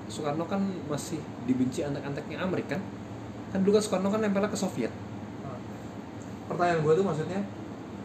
[0.08, 2.82] Soekarno kan masih dibenci antek-anteknya Amerika kan?
[3.52, 4.92] Kan dulu kan Soekarno kan nempelnya ke Soviet.
[5.44, 5.60] Nah,
[6.48, 7.40] pertanyaan gue tuh maksudnya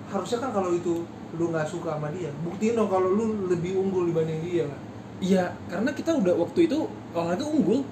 [0.09, 4.09] harusnya kan kalau itu lu nggak suka sama dia buktiin dong kalau lu lebih unggul
[4.09, 4.81] dibanding dia kan
[5.21, 7.83] iya karena kita udah waktu itu olahraga unggul.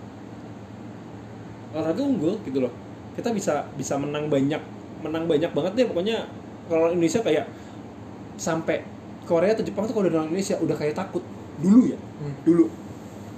[1.75, 2.73] Olahraga unggul gitu loh.
[3.19, 4.63] Kita bisa bisa menang banyak
[5.05, 6.25] menang banyak banget deh pokoknya.
[6.71, 7.47] Kalau Indonesia kayak
[8.39, 8.87] sampai
[9.27, 11.26] Korea atau Jepang tuh kalau udah Indonesia udah kayak takut
[11.61, 11.99] dulu ya?
[12.43, 12.67] Dulu.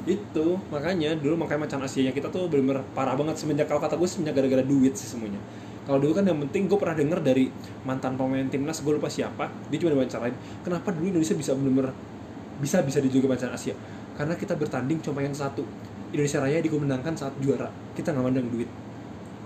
[0.08, 4.08] Itu makanya dulu makanya macan Asia kita tuh bener-bener parah banget semenjak kalau kata gue
[4.08, 5.40] semenjak gara-gara duit sih semuanya.
[5.84, 7.48] Kalau dulu kan yang penting gue pernah denger dari
[7.84, 11.96] mantan pemain timnas gue lupa siapa dia cuma wawancarain kenapa dulu Indonesia bisa bener-bener
[12.60, 13.76] bisa bisa dijuluki macan Asia?
[14.16, 15.62] Karena kita bertanding cuma yang satu.
[16.08, 17.68] Indonesia Raya dikumenangkan saat juara.
[17.92, 18.68] Kita nggak mandang duit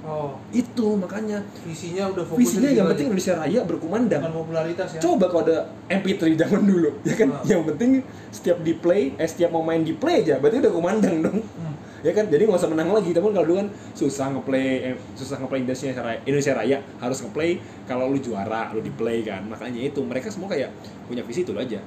[0.07, 0.39] oh.
[0.51, 1.43] Itu makanya.
[1.65, 3.13] Visinya udah fokus visinya di yang penting aja.
[3.15, 4.21] Indonesia Raya berkumandang.
[4.23, 5.01] Bukan popularitas ya.
[5.01, 5.59] Coba kalau ada
[5.91, 7.29] MP3 zaman dulu ya kan?
[7.33, 7.43] Ah.
[7.47, 8.03] yang penting
[8.35, 11.39] setiap di play eh setiap mau main di play aja berarti udah kumandang dong.
[11.41, 11.75] Hmm.
[12.03, 12.27] ya kan?
[12.27, 13.11] Jadi nggak usah menang lagi.
[13.15, 17.51] Tapi kalau dulu kan susah ngeplay eh, susah ngeplay Indonesia Raya, Indonesia Raya harus ngeplay
[17.87, 19.47] kalau lu juara lu di play kan.
[19.47, 20.75] Makanya itu mereka semua kayak
[21.07, 21.79] punya visi itu aja.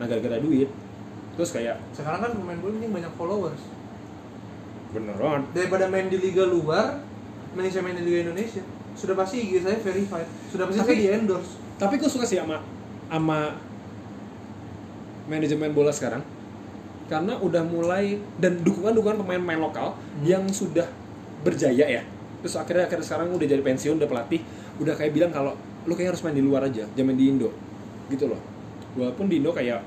[0.00, 0.68] Nah gara-gara duit.
[1.38, 3.62] Terus kayak sekarang kan pemain bola ini banyak followers.
[4.88, 6.98] Bener banget daripada main di liga luar
[7.54, 8.60] main di liga Indonesia.
[8.92, 10.26] Sudah pasti IG saya verified.
[10.50, 12.58] Sudah pasti Tapi- saya di endorse tapi gue suka sih sama
[13.06, 13.54] sama
[15.28, 16.22] manajemen bola sekarang.
[17.08, 20.24] Karena udah mulai dan dukungan-dukungan pemain-pemain lokal Hmm.
[20.26, 20.84] yang sudah
[21.40, 22.02] berjaya ya.
[22.42, 24.42] Terus akhirnya akhirnya sekarang udah jadi pensiun udah pelatih.
[24.76, 25.56] Udah kayak bilang kalau
[25.86, 27.48] lu kayak harus main di luar aja jangan main di Indo.
[28.10, 28.40] Gitu loh.
[28.98, 29.80] Walaupun di Indo kayak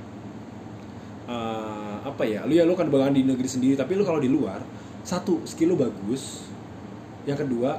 [1.27, 4.27] eh, apa ya lu ya lu kan bangun di negeri sendiri tapi lu kalau di
[4.27, 4.59] luar
[5.05, 6.49] satu skill lu bagus
[7.27, 7.77] yang kedua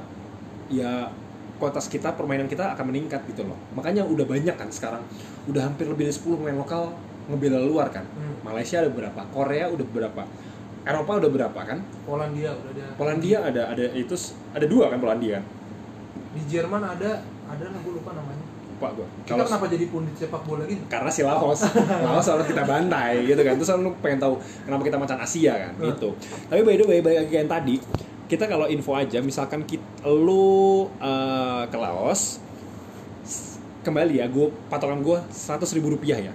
[0.71, 1.11] ya
[1.59, 3.57] kualitas kita permainan kita akan meningkat gitu loh.
[3.77, 5.03] Makanya udah banyak kan sekarang.
[5.47, 6.91] Udah hampir lebih dari 10 pemain lokal
[7.31, 8.03] ngebela luar kan.
[8.03, 8.43] Hmm.
[8.43, 9.21] Malaysia ada berapa?
[9.31, 10.23] Korea udah berapa?
[10.83, 11.79] Eropa udah berapa kan?
[12.03, 12.85] Polandia udah ada.
[12.99, 14.15] Polandia ada ada itu
[14.51, 15.39] ada dua kan Polandia?
[15.39, 15.63] Kan
[16.33, 18.43] di Jerman ada ada lah gue lupa namanya.
[18.73, 19.07] Lupa gua.
[19.21, 20.81] Kita kalau kenapa jadi pundit sepak bola gitu?
[20.89, 21.61] Karena si Laos.
[22.09, 23.53] Laos selalu kita bantai gitu kan.
[23.61, 24.33] Terus lu pengen tahu
[24.65, 25.71] kenapa kita macan Asia kan?
[25.77, 25.93] Hmm.
[25.93, 26.09] gitu.
[26.49, 27.75] Tapi by the way balik lagi yang tadi
[28.31, 32.39] kita kalau info aja misalkan kita, lu eh, ke Laos
[33.83, 36.33] kembali ya gue patokan gue seratus ribu rupiah ya.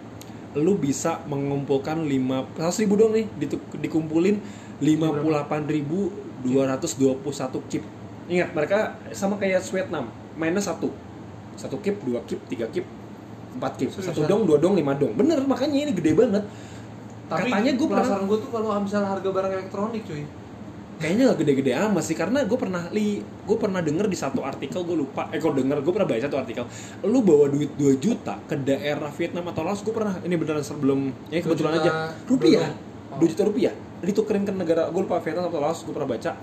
[0.57, 3.25] Lu bisa mengumpulkan lima seratus ribu dong nih
[3.81, 4.37] dikumpulin
[4.85, 6.13] lima puluh delapan ribu
[6.45, 7.83] dua ratus dua puluh satu kip
[8.29, 10.93] ingat mereka sama kayak Vietnam mainnya satu.
[11.57, 12.85] Satu kip dua kip tiga kip
[13.57, 15.17] empat kip satu dong dua dong lima dong.
[15.17, 16.45] Bener makanya ini gede banget.
[17.29, 20.23] Tapi Katanya gua pernah- penasaran gue tuh kalau misalnya harga barang elektronik cuy
[20.99, 24.83] kayaknya gak gede-gede amat sih karena gue pernah li gue pernah denger di satu artikel
[24.83, 26.65] gue lupa eh gue denger gue pernah baca satu artikel
[27.07, 31.15] lu bawa duit 2 juta ke daerah Vietnam atau Laos gue pernah ini beneran sebelum
[31.31, 31.91] ya Dua kebetulan aja
[32.27, 32.69] rupiah
[33.15, 33.23] belum.
[33.23, 36.35] 2 juta rupiah ditukerin ke negara gue lupa Vietnam atau Laos gue pernah baca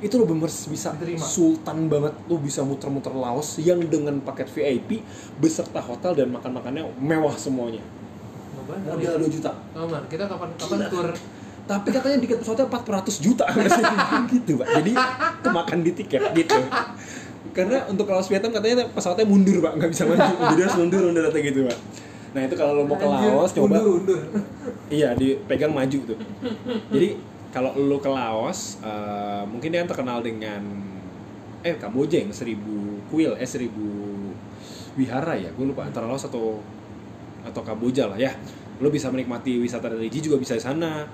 [0.00, 1.20] itu lo bener bisa Diterima.
[1.20, 5.06] sultan banget lu bisa muter-muter Laos yang dengan paket VIP
[5.38, 7.84] beserta hotel dan makan-makannya mewah semuanya
[8.70, 9.22] modal.
[9.22, 10.02] 2 juta bener.
[10.10, 11.08] kita kapan kapan tur
[11.68, 13.44] tapi katanya tiket pesawatnya 400 juta
[14.32, 14.92] gitu pak jadi
[15.44, 16.60] kemakan di tiket gitu
[17.50, 21.00] karena untuk ke Laos Vietnam katanya pesawatnya mundur pak nggak bisa maju jadi harus mundur
[21.10, 21.78] mundur atau gitu pak
[22.30, 24.20] nah itu kalau lo mau ke Laos coba undur, undur.
[24.90, 26.18] Iya, dipegang maju tuh.
[26.90, 27.14] Jadi
[27.54, 30.62] kalau lu ke Laos, eh, mungkin dia kan terkenal dengan
[31.62, 33.86] eh Kamboja yang seribu kuil, eh seribu
[34.98, 36.58] wihara ya, gue lupa antara Laos atau
[37.46, 38.34] atau Kamboja lah ya.
[38.82, 41.06] Lu bisa menikmati wisata religi juga bisa di sana.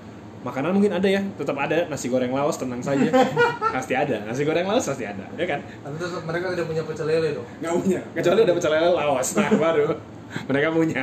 [0.46, 3.11] Makanan mungkin ada ya, tetap ada nasi goreng Laos tenang saja,
[3.74, 5.59] pasti ada nasi goreng Laos pasti ada, ya kan?
[5.59, 7.46] Tapi mereka tidak punya pecel lele dong.
[7.59, 9.87] Nggak punya, kecuali ada pecel lele Laos, nah baru
[10.46, 11.02] mereka punya.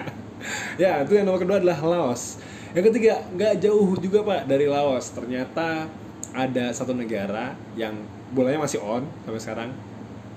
[0.79, 2.39] Ya itu yang nomor kedua adalah Laos.
[2.71, 5.11] Yang ketiga nggak jauh juga pak dari Laos.
[5.11, 5.91] Ternyata
[6.31, 7.99] ada satu negara yang
[8.31, 9.69] bolanya masih on sampai sekarang,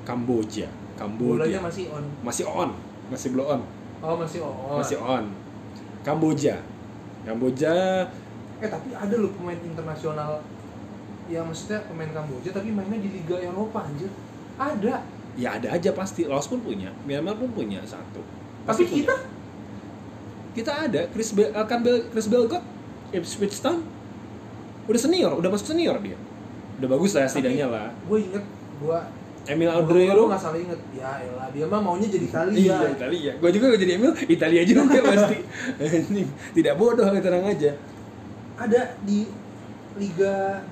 [0.02, 0.66] Kamboja.
[0.98, 2.04] Kamboja Bolanya masih on.
[2.26, 2.70] masih on,
[3.06, 3.60] masih belum on,
[4.02, 4.76] Oh masih on.
[4.82, 5.24] masih on.
[6.02, 6.58] Kamboja,
[7.22, 8.06] Kamboja
[8.60, 10.40] Eh tapi ada loh pemain internasional.
[11.26, 14.08] Yang maksudnya pemain Kamboja tapi mainnya di Liga Eropa anjir.
[14.56, 15.04] Ada.
[15.36, 16.24] ya ada aja pasti.
[16.24, 18.24] Laos pun punya, Myanmar pun punya satu.
[18.64, 18.96] Tapi Pasti punya.
[18.96, 19.16] kita?
[20.56, 21.00] Kita ada.
[21.12, 22.64] Chris Be uh, Campbell Chris Belgot
[23.12, 23.84] Ipswich Town.
[24.88, 26.16] Udah senior udah masuk senior dia.
[26.80, 27.88] Udah bagus lah setidaknya lah.
[27.92, 28.44] gue inget
[28.80, 28.98] gue
[29.46, 30.80] Emil gue Audrero nggak salah inget.
[30.96, 32.56] Ya elah dia mah maunya jadi Italia.
[32.56, 33.32] Iya Italia.
[33.36, 35.38] Gue juga gak jadi Emil Italia juga pasti.
[36.56, 37.95] Tidak bodoh tenang aja
[38.56, 39.28] ada di
[39.96, 40.64] Liga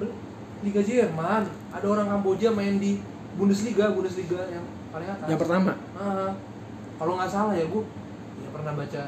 [0.61, 1.45] Liga Jerman.
[1.71, 3.01] Ada orang Kamboja main di
[3.35, 5.27] Bundesliga Bundesliga yang paling atas.
[5.29, 5.73] Yang pertama?
[5.95, 6.33] Ah,
[6.97, 7.83] kalau nggak salah ya gue
[8.41, 9.03] ya pernah baca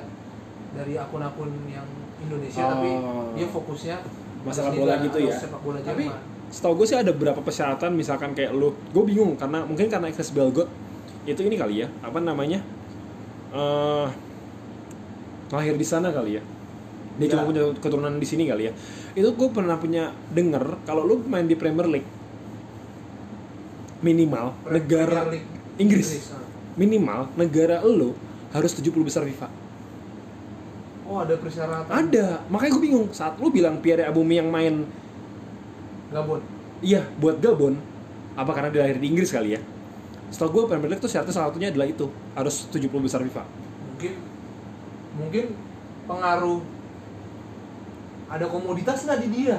[0.75, 1.87] dari akun-akun yang
[2.19, 2.71] Indonesia Oh.
[2.75, 2.91] tapi
[3.39, 3.97] dia fokusnya
[4.43, 5.35] Masalah bola gitu ya?
[5.35, 6.07] sepak bola tapi
[6.47, 10.31] setahu gue sih ada beberapa persyaratan misalkan kayak lu gue bingung karena mungkin karena Chris
[10.31, 10.71] Belgot
[11.27, 12.62] itu ini kali ya apa namanya
[13.51, 14.07] eh
[15.51, 16.43] lahir di sana kali ya
[17.17, 18.73] dia cuma punya keturunan di sini kali ya
[19.17, 22.09] itu gue pernah punya denger kalau lu main di Premier League
[24.05, 25.49] minimal Pre- negara Premier League
[25.81, 26.41] Inggris ah.
[26.77, 28.13] minimal negara lu
[28.53, 29.49] harus 70 besar FIFA
[31.07, 34.85] oh ada persyaratan ada makanya gue bingung saat lu bilang Pierre Aubameyang main
[36.13, 37.81] Gabon Iya, buat Gabon.
[38.37, 39.61] Apa karena dia lahir di Inggris kali ya?
[40.29, 43.45] Setahu gue Premier League tuh syaratnya salah satunya adalah itu harus 70 besar FIFA.
[43.97, 44.13] mungkin
[45.17, 45.45] mungkin
[46.05, 46.61] pengaruh
[48.27, 49.57] ada komoditas nggak di dia?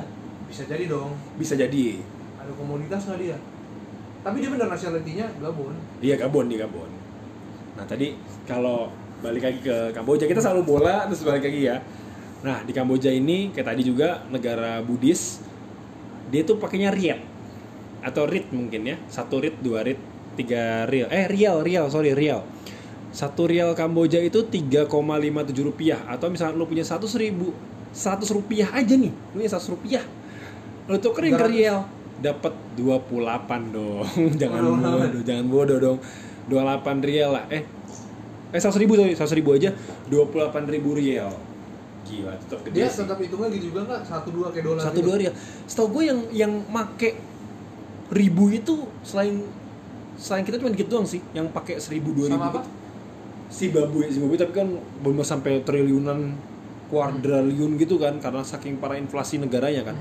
[0.47, 1.15] Bisa jadi dong.
[1.39, 1.99] Bisa jadi.
[2.37, 3.37] ada komoditas nggak dia?
[4.23, 5.75] Tapi dia benar nationality-nya Gabon.
[5.99, 6.91] Iya Gabon di Gabon.
[7.79, 8.15] Nah tadi
[8.47, 11.79] kalau balik lagi ke Kamboja kita selalu bola terus balik lagi ya.
[12.43, 15.43] Nah di Kamboja ini kayak tadi juga negara Buddhis
[16.27, 17.19] dia tuh pakainya riat
[18.03, 18.95] atau rit mungkin ya.
[19.07, 19.99] Satu rit dua rit
[20.35, 22.45] tiga rial eh rial rial sorry rial
[23.17, 24.91] satu rial Kamboja itu 3,57
[25.63, 26.05] rupiah.
[26.05, 27.49] Atau misalnya lu punya satu ribu
[27.97, 29.09] 100 rupiah aja nih.
[29.09, 30.03] Lu punya 100 rupiah.
[30.85, 31.49] Lu tukerin ke 300.
[31.49, 31.77] rial
[32.17, 34.05] dapat 28 dong.
[34.41, 35.09] Jangan Bodoh amat.
[35.09, 35.97] bodoh jangan bodoh dong.
[36.49, 37.45] 28 rial lah.
[37.49, 37.63] Eh
[38.53, 39.69] eh 100 ribu sorry 100 ribu aja.
[40.09, 41.33] 28 ribu rial.
[42.07, 43.03] Gila tetap gede dia sih.
[43.03, 44.01] tetap hitungnya gitu juga nggak?
[44.07, 45.07] satu dua kayak dolar satu gitu.
[45.11, 45.33] dua rial.
[45.67, 47.19] Setahu gue yang yang make
[48.15, 49.43] ribu itu selain
[50.15, 51.19] selain kita cuma dikit doang sih.
[51.35, 52.61] Yang pakai seribu dua ribu sama apa?
[53.47, 54.67] si babu si babu tapi kan
[54.99, 56.35] belum sampai triliunan
[56.87, 59.97] kuadriliun gitu kan karena saking para inflasi negaranya kan.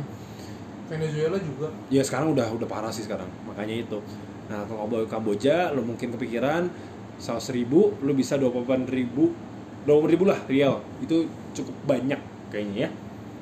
[0.87, 1.67] Venezuela juga.
[1.91, 3.99] Ya sekarang udah udah parah sih sekarang makanya itu.
[4.47, 6.71] Nah kalau ke Kamboja lo mungkin kepikiran
[7.19, 8.55] seratus ribu lo bisa dua
[8.87, 9.35] ribu
[9.83, 10.79] dua ribu lah rial.
[11.03, 11.27] Itu
[11.59, 12.21] cukup banyak
[12.55, 12.91] kayaknya ya.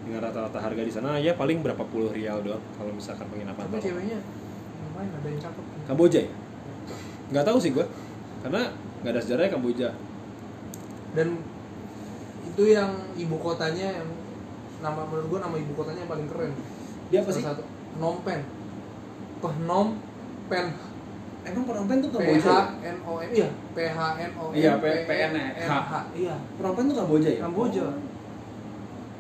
[0.04, 3.80] Dengan rata-rata harga di sana ya paling berapa puluh rial doang kalau misalkan penginapan tapi
[3.80, 4.20] ceweknya
[4.88, 5.64] lumayan ada yang cakep.
[5.85, 6.30] Kamboja ya?
[7.33, 7.88] Nggak tahu sih gua
[8.40, 8.72] karena
[9.04, 9.88] nggak ada sejarahnya Kamboja.
[11.12, 11.40] Dan
[12.44, 14.09] itu yang ibu kotanya yang
[14.78, 16.52] nama menurut gua nama ibu kotanya yang paling keren.
[17.09, 17.42] Dia apa sih?
[17.42, 17.62] satu.
[17.94, 18.42] Phnom Penh.
[19.40, 19.88] Phnom
[20.50, 20.68] Penh.
[21.44, 22.62] Emang Phnom Penh tuh P Kamboja H ya?
[22.92, 23.48] N O M iya.
[23.72, 25.68] P H N O M Iya, P P- N PNH.
[25.68, 25.92] H.
[26.16, 26.35] Iya.
[26.59, 27.40] Phnom Penh tuh Kamboja ya?
[27.44, 27.85] Kamboja.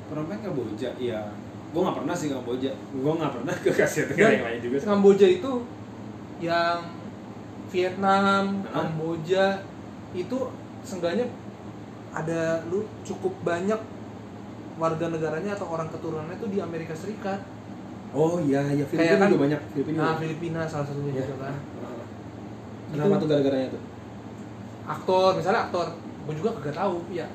[0.08, 1.20] Phnom Penh Kamboja iya.
[1.74, 2.70] Gua nggak pernah sih ke Kamboja.
[3.02, 4.86] Gua nggak pernah ke Asia Tenggara yang lain juga sih.
[4.88, 5.52] Kamboja itu
[6.40, 6.78] yang
[7.70, 8.44] Vietnam?
[8.68, 9.44] Kamboja
[10.14, 10.38] itu
[10.84, 11.26] seenggaknya
[12.14, 13.80] ada lu cukup banyak
[14.74, 17.42] warga negaranya atau orang keturunannya itu di Amerika Serikat.
[18.10, 19.60] Oh iya, iya Kayak Filipina kan- juga banyak.
[19.72, 19.96] Filipina.
[19.96, 20.20] Nah, juga.
[20.20, 21.24] Filipina salah satunya Iya.
[21.24, 21.54] juga kan.
[21.80, 22.04] Ah.
[22.84, 23.82] Itu Kenapa tuh gara-garanya tuh?
[24.84, 27.26] aktor, misalnya aktor, gue juga kagak tahu, ya.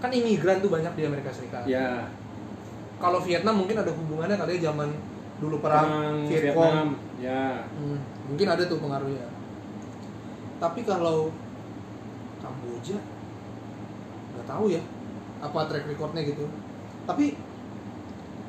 [0.00, 1.62] Kan imigran tuh banyak di Amerika Serikat.
[1.64, 2.08] Ya,
[2.94, 4.88] Kalau Vietnam mungkin ada hubungannya kali ya zaman
[5.36, 6.56] dulu perang, Vietcong.
[6.56, 6.88] Vietnam.
[7.20, 7.66] Ya.
[7.68, 9.28] Hmm, mungkin ada tuh pengaruhnya.
[10.56, 11.28] Tapi kalau
[12.38, 12.96] Kamboja
[14.34, 14.82] nggak tahu ya
[15.40, 16.44] apa track recordnya gitu.
[17.04, 17.36] Tapi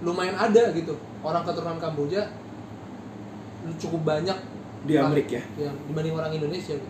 [0.04, 0.93] lumayan ada gitu
[1.24, 2.30] orang keturunan Kamboja
[3.80, 4.38] cukup banyak
[4.86, 5.43] Di Amerika ya?
[5.58, 6.89] yang dibanding orang Indonesia gitu.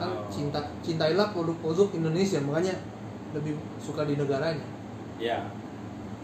[0.00, 0.24] kan Oh.
[0.32, 2.72] cinta cintailah produk-produk Indonesia makanya
[3.36, 4.64] lebih suka di negaranya
[5.20, 5.44] Ya.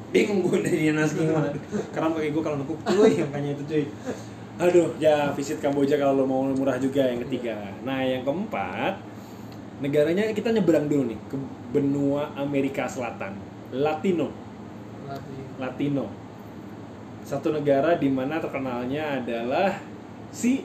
[0.09, 1.53] Bingung gue dari nasi gimana.
[1.93, 3.85] Karena pakai gue kalau nukuk cuy, makanya itu cuy.
[4.57, 7.77] Aduh, ya visit Kamboja kalau lo mau murah juga yang ketiga.
[7.85, 8.97] Nah, yang keempat,
[9.79, 11.37] negaranya kita nyebrang dulu nih ke
[11.71, 13.37] benua Amerika Selatan.
[13.71, 14.31] Latino,
[15.05, 16.07] Lagi Latino.
[17.21, 19.75] Satu negara di mana terkenalnya adalah
[20.31, 20.63] si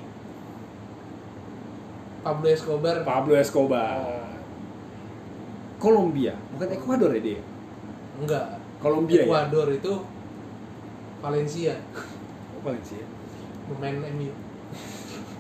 [2.21, 4.21] Pablo Escobar Pablo Escobar.
[5.81, 7.41] Kolombia, bukan Ekuador ya dia?
[8.21, 8.45] enggak
[8.77, 9.25] Kolombia ya?
[9.25, 9.93] Ecuador itu
[11.17, 11.73] Valencia
[12.53, 13.01] Oh, Valencia.
[13.65, 14.29] pemain MU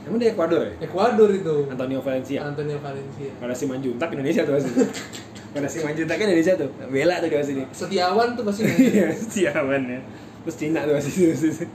[0.01, 0.73] Emang dia Ekuador ya?
[0.81, 2.39] Ecuador itu Antonio Valencia.
[2.41, 4.73] Antonio Valencia Pada si Manjuntak Indonesia tuh asli.
[5.53, 6.69] Pada si Manjuntak kan Indonesia tuh.
[6.89, 7.63] Bela tuh dia sini.
[7.69, 8.61] Setiawan tuh pasti
[8.97, 9.99] Iya, Setiawan ya.
[10.41, 11.29] Terus Cina tuh asli.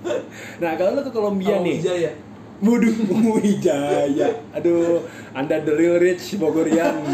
[0.63, 1.79] Nah, kalau lu ke Kolombia Kalau nih.
[1.79, 2.13] Wijaya
[2.57, 2.89] Waduh,
[3.37, 4.29] Wijaya.
[4.57, 5.05] Aduh,
[5.37, 7.05] Anda the real rich Bogorian.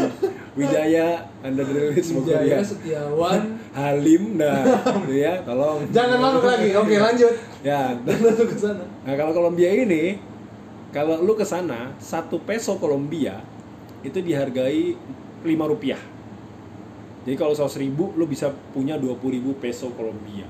[0.55, 2.47] Wijaya, Anda the real rich Bogorian.
[2.47, 4.63] Wijaya Setiawan Halim, nah,
[5.03, 5.81] gitu ya, tolong.
[5.89, 7.33] jangan masuk lagi oke lanjut
[7.65, 10.21] Ya, masuk ke sana Nah kalau Kolombia ini,
[10.93, 13.41] kalau lu ke sana satu peso Kolombia
[14.05, 14.93] itu dihargai
[15.41, 15.99] 5 rupiah.
[17.23, 20.45] Jadi kalau 100 ribu lu bisa punya 20 ribu peso Kolombia.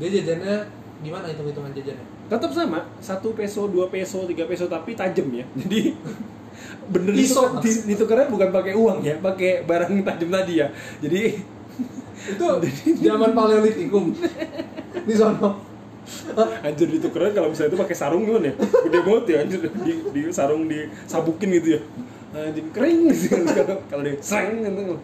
[0.00, 0.64] dia jajannya
[1.04, 5.44] gimana hitung hitungan jajannya Tetap sama, satu peso, dua peso, tiga peso tapi tajam ya.
[5.60, 5.92] Jadi
[6.88, 10.70] bener di- ditukarnya bukan pakai uang ya, pakai barang tajam tadi ya.
[11.02, 11.36] Jadi
[12.20, 12.44] itu
[13.10, 14.12] zaman paleolitikum
[15.08, 15.69] di sono
[16.66, 18.54] anjir ditukarnya kalau misalnya itu pakai sarung gimana ya?
[18.58, 19.60] Gede banget ya anjir.
[19.84, 21.80] Di, di sarung disabukin gitu ya.
[22.30, 24.96] Anjir kering gitu kalau kalau di sereng gitu.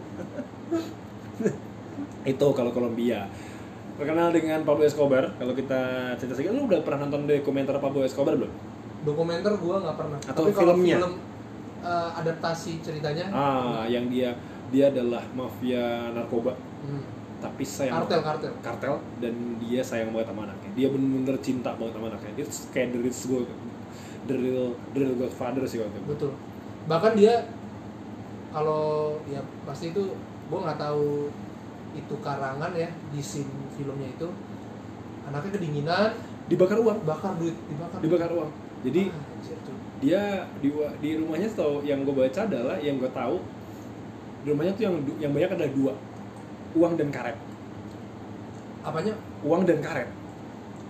[2.27, 3.27] itu kalau Kolombia.
[3.97, 5.33] Terkenal dengan Pablo Escobar.
[5.41, 8.51] Kalau kita cerita sedikit lu udah pernah nonton dokumenter Pablo Escobar belum?
[9.07, 10.19] Dokumenter gua nggak pernah.
[10.21, 10.97] Atau tapi kalau filmnya?
[11.01, 11.13] film
[11.81, 13.25] eh, adaptasi ceritanya?
[13.33, 16.53] Ah yang dia dia adalah mafia narkoba.
[16.83, 17.03] Hmm,
[17.37, 18.53] tapi sayang kartel kartel.
[18.65, 20.69] Kartel dan dia sayang banget sama anaknya.
[20.73, 22.31] Dia bener-bener cinta banget sama anaknya.
[22.41, 23.37] Dia kayak the real go
[24.27, 26.07] the real the real godfather sih waktu itu.
[26.09, 26.31] Betul.
[26.89, 27.33] Bahkan dia
[28.49, 30.17] kalau ya pasti itu
[30.49, 31.29] gua nggak tahu
[31.93, 34.27] itu karangan ya di scene filmnya itu.
[35.29, 36.11] Anaknya kedinginan.
[36.47, 37.03] Dibakar uang.
[37.03, 37.99] Bakar duit dibakar.
[38.01, 38.49] Dibakar uang.
[38.81, 39.57] Jadi Ah, anjir
[39.97, 40.69] dia di
[41.01, 43.41] di rumahnya tau yang gue baca adalah yang gue tahu
[44.45, 45.93] di rumahnya tuh yang yang banyak ada dua
[46.77, 47.37] uang dan karet.
[48.85, 49.13] Apanya?
[49.43, 50.09] Uang dan karet.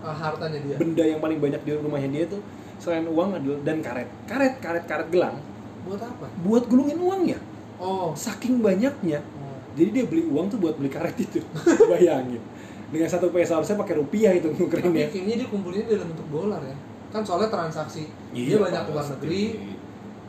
[0.03, 0.75] Ah, hartanya dia.
[0.77, 2.41] Benda yang paling banyak di rumahnya dia tuh
[2.77, 4.09] selain uang adalah dan karet.
[4.29, 5.41] Karet karet karet gelang.
[5.87, 6.27] Buat apa?
[6.45, 7.39] Buat gulungin uangnya.
[7.77, 9.21] Oh, saking banyaknya.
[9.37, 9.57] Oh.
[9.77, 11.41] jadi dia beli uang tuh buat beli karet itu.
[11.91, 12.41] Bayangin.
[12.87, 16.61] Dengan satu peso harusnya pakai rupiah itu tapi nukerinnya kayaknya dia kumpulinnya dalam bentuk dolar
[16.63, 16.77] ya.
[17.07, 19.43] Kan soalnya transaksi Iya, dia banyak ke luar negeri.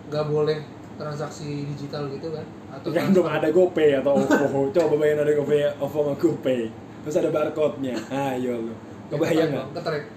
[0.09, 0.59] nggak boleh
[0.97, 3.41] transaksi digital gitu kan atau kan belum transfer.
[3.41, 6.61] ada GoPay atau OVO coba bayangin ada GoPay OVO sama GoPay.
[7.05, 7.95] Terus ada barcode-nya.
[8.13, 8.75] Ayo lu.
[9.09, 9.67] Kebayang nggak?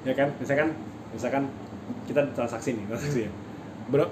[0.04, 0.28] Ya kan?
[0.36, 0.68] Misalkan
[1.16, 1.44] misalkan
[2.08, 3.32] kita transaksi nih transaksi ya.
[3.88, 4.06] Bro.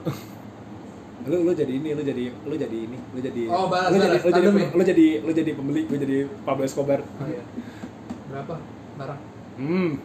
[1.28, 4.18] Lu lu jadi ini lu jadi lu jadi ini lu jadi Oh, balas, lu jadi
[4.24, 4.70] lu jadi ya?
[4.72, 7.04] lu jadi lu jadi pembeli gue jadi Pablo Escobar.
[7.04, 7.44] Oh, iya.
[8.32, 8.56] berapa?
[8.96, 9.20] Barang?
[9.60, 10.00] Hmm.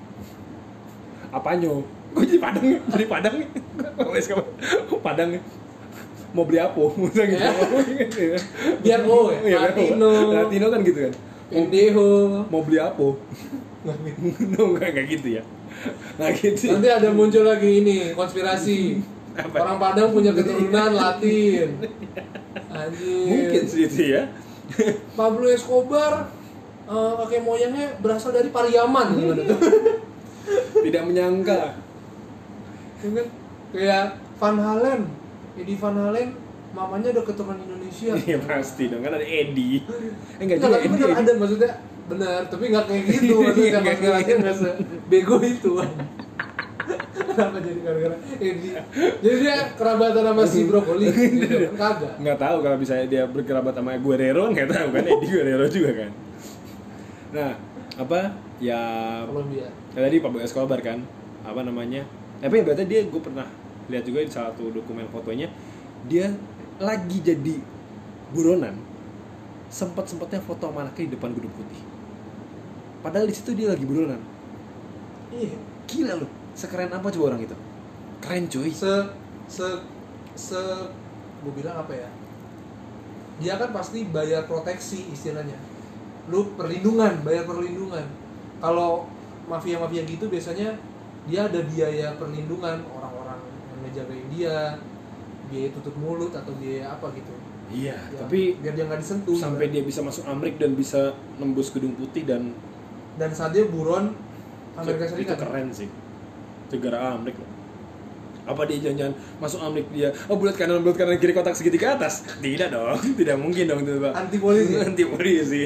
[1.31, 1.71] Apanya
[2.15, 3.49] gue jadi padang jadi padang nih.
[3.99, 4.47] Pablo Escobar.
[4.99, 5.43] Padang nih
[6.35, 6.83] mau beli apa?
[7.01, 7.51] Misalnya
[7.97, 8.21] gitu.
[8.21, 8.39] Ya.
[8.83, 9.39] biar oh ya?
[9.41, 9.59] Iya?
[9.71, 10.11] Latino.
[10.35, 11.15] Latino kan gitu kan?
[11.49, 12.09] Pendejo
[12.51, 13.07] mau beli apa?
[13.87, 15.43] Nggak kayak gitu ya.
[16.19, 16.75] Nggak gitu.
[16.75, 18.79] Nanti ada muncul lagi ini konspirasi.
[19.35, 19.67] Apa?
[19.67, 21.75] orang Padang punya keturunan Latin.
[22.71, 24.31] Anjir mungkin sih itu ya.
[25.19, 26.31] Pablo Escobar
[26.87, 29.19] kakek moyangnya berasal dari Pariaman.
[29.19, 29.59] Gimana tuh?
[30.87, 31.75] Tidak menyangka.
[33.03, 33.27] Ya kan?
[33.75, 34.07] kayak
[34.39, 35.01] Van Halen
[35.55, 36.29] Eddie Van Halen
[36.75, 38.13] mamanya ada keturunan Indonesia.
[38.27, 39.79] Iya pasti dong kan ada Edi.
[40.39, 40.89] Eh enggak juga Edi.
[40.91, 41.71] bener ada maksudnya
[42.05, 44.71] bener tapi nggak kayak gitu maksudnya Nggak konspirasi kayak nggak se
[45.07, 45.73] bego itu.
[47.15, 48.69] Kenapa jadi gara-gara Edi
[49.23, 51.47] jadi dia kerabatan sama si brokoli gitu.
[51.71, 52.15] Kan kagak.
[52.19, 56.11] Enggak tahu kalau bisa dia berkerabat sama Guerrero enggak tahu kan Edi Guerrero juga kan.
[57.35, 57.53] Nah,
[57.99, 58.21] apa?
[58.63, 58.79] Ya
[59.27, 61.03] Kolombia ya tadi Pablo Escobar kan
[61.47, 62.03] apa namanya?
[62.43, 63.47] Tapi berarti dia gue pernah
[63.89, 65.49] lihat juga di satu dokumen fotonya
[66.09, 66.33] dia
[66.81, 67.57] lagi jadi
[68.33, 68.77] buronan
[69.75, 71.83] sempat sempatnya foto sama anaknya di depan gedung putih.
[73.03, 74.23] Padahal di situ dia lagi buronan.
[75.35, 77.57] Iya gila loh sekeren apa coba orang itu?
[78.23, 78.71] Keren cuy.
[78.71, 78.95] Se
[79.51, 79.67] se
[80.39, 80.61] se
[81.43, 82.09] gue bilang apa ya?
[83.43, 85.59] Dia kan pasti bayar proteksi istilahnya.
[86.31, 88.07] Lu perlindungan bayar perlindungan.
[88.63, 89.11] Kalau
[89.51, 90.73] mafia-mafia gitu biasanya
[91.29, 92.81] dia ada biaya perlindungan
[93.85, 94.81] ngejagain dia
[95.45, 97.33] biaya tutup mulut atau biaya apa gitu.
[97.65, 101.69] Iya Ya, tapi biar dia nggak disentuh sampai dia bisa masuk Amrik dan bisa nembus
[101.69, 102.53] gedung putih dan
[103.17, 104.13] dan saat dia buron
[104.75, 105.89] Amerika itu Serikat keren sih.
[106.69, 107.51] Negara Amrik loh.
[108.45, 110.13] Apa dia jangan-jangan masuk Amrik dia?
[110.29, 112.21] Oh bulat kanan bulat kanan kiri kotak segitiga atas?
[112.41, 115.65] Tidak dong tidak mungkin dong itu pak anti polisi anti polisi.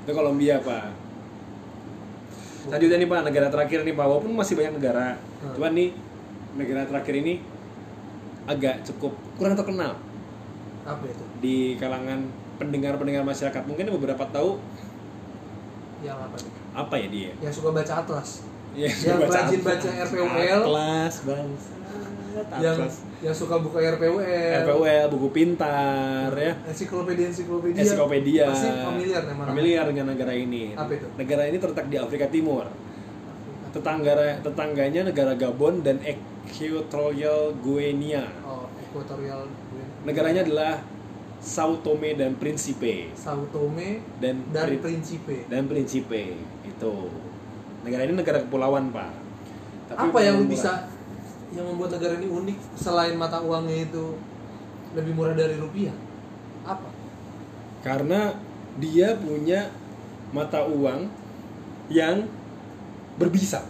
[0.00, 0.94] Itu Kolombia pak.
[2.60, 4.06] Selanjutnya nih pak negara terakhir nih pak.
[4.06, 5.56] Walaupun masih banyak negara Hmm.
[5.56, 5.88] cuman nih
[6.54, 7.34] negara terakhir ini
[8.46, 9.94] agak cukup kurang terkenal
[10.82, 12.26] apa itu di kalangan
[12.56, 14.58] pendengar-pendengar masyarakat mungkin beberapa tahu
[16.00, 18.30] yang apa nih apa ya dia yang suka baca atlas
[18.70, 20.60] Ya, Yang rajin baca RPUL.
[20.62, 21.48] Atlas, bang.
[22.62, 22.78] yang
[23.18, 24.22] yang suka buka RPUL
[24.62, 26.54] RPUL, buku pintar ya.
[26.62, 28.46] ensiklopedia ensiklopedia Ensiklopedia.
[28.46, 30.78] pasti familiar Familiar dengan negara ini.
[30.78, 31.06] Apa itu?
[31.18, 32.70] Negara ini terletak di Afrika Timur.
[33.70, 34.12] Tetangga
[34.42, 38.26] tetangganya negara Gabon dan Equatorial Guinea.
[38.42, 39.86] oh Equatorial Guinea.
[40.02, 40.72] Negaranya adalah
[41.40, 46.94] Sao Tome dan Principe Sao Tome dan dan Pri- Principe dan Principe itu.
[47.80, 49.10] Negara ini negara kepulauan, Pak.
[49.88, 50.52] Tapi apa yang murah.
[50.52, 50.72] bisa
[51.50, 54.14] yang membuat negara ini unik selain mata uangnya itu
[54.94, 55.94] lebih murah dari rupiah
[56.62, 56.86] apa
[57.82, 58.38] karena
[58.78, 59.70] dia punya
[60.30, 61.10] mata uang
[61.90, 62.30] yang
[63.20, 63.60] berbisa.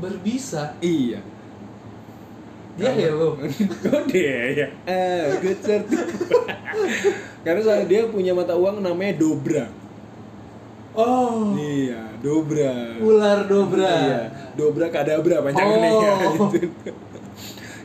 [0.00, 1.20] berbisa Iya.
[2.72, 3.36] dia hello
[3.84, 4.66] Gede ya.
[4.88, 6.00] Eh, good cerdik.
[7.44, 9.68] Karena soalnya dia punya mata uang namanya Dobra.
[10.90, 12.96] oh Iya, Dobra.
[12.98, 14.20] ular dobra Iya,
[14.56, 16.48] Dobra kadabra panjangannya ya, Oh.
[16.56, 16.90] gitu.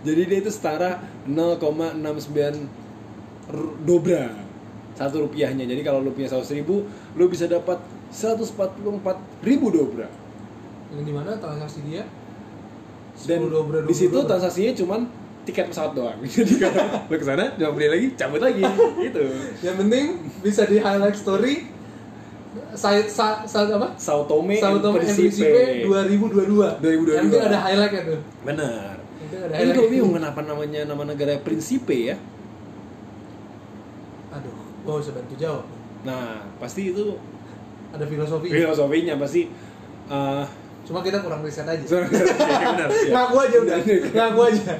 [0.05, 1.99] Jadi dia itu setara 0,69
[3.51, 4.31] r- Dobra.
[4.95, 5.67] Satu rupiahnya.
[5.67, 8.79] Jadi kalau lu punya 100 ribu, lu bisa dapat 144
[9.43, 10.07] ribu Dobra.
[10.95, 12.03] Yang di mana transaksi dia
[13.15, 15.01] Dan 10 dobra, di 20 situ transaksinya cuman
[15.45, 16.17] tiket pesawat doang.
[16.35, 18.65] Jadi kalau ke sana, jangan beli lagi, cabut lagi.
[19.05, 19.23] Gitu.
[19.61, 20.05] yang penting
[20.41, 21.69] bisa di highlight story
[22.71, 25.43] saya sa, sa, apa Sao Tome Sao Tome and Principe.
[25.43, 27.19] Principe 2022 2022.
[27.19, 28.95] yang penting ada highlightnya tuh Benar.
[29.25, 32.17] Ini highlight gue bingung kenapa namanya nama negara Principe ya.
[34.35, 35.63] aduh gua bisa bantu jawab
[36.05, 37.17] Nah, pasti itu
[37.89, 39.47] ada filosofi filosofinya pasti
[40.05, 40.45] eh
[40.85, 43.11] cuma kita kurang riset aja benar ya.
[43.17, 43.77] ngaku aja udah
[44.13, 44.73] ngaku aja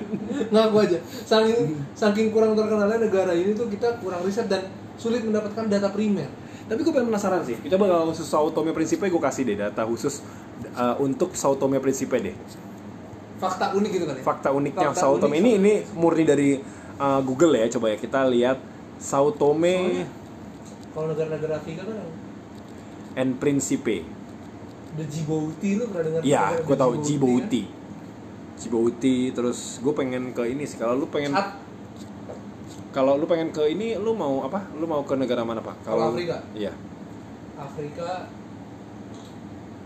[0.53, 1.60] ngaku aja saking
[1.97, 6.30] saking kurang terkenalnya negara ini tuh kita kurang riset dan sulit mendapatkan data primer
[6.66, 7.62] Tapi gue pengen penasaran sih.
[7.62, 10.26] Coba kalau khusus Sao Tome Principe gue kasih deh data khusus
[10.74, 12.34] eh, untuk Sao Tome Principe deh.
[13.38, 16.58] fakta unik gitu kan ya Fakta uniknya Fakta Sao unik Tome ini ini murni dari
[16.97, 17.70] eh, Google ya.
[17.70, 18.58] Coba ya kita lihat
[18.97, 20.10] Sao Tome
[20.95, 22.01] kalau negara-negara Afrika kan
[23.14, 24.01] and Principe.
[24.96, 27.64] The Djibouti lu pernah dengar Iya, gue tahu Djibouti Djibouti.
[28.56, 30.76] Djibouti terus gue pengen ke ini sih.
[30.76, 31.41] Kalau lu pengen kan?
[31.46, 31.58] At-
[32.89, 34.72] kalau lu pengen ke ini lu mau apa?
[34.74, 35.84] Lu mau ke negara mana, Pak?
[35.84, 36.39] Kalau Afrika?
[36.52, 36.72] Iya.
[37.56, 38.32] Afrika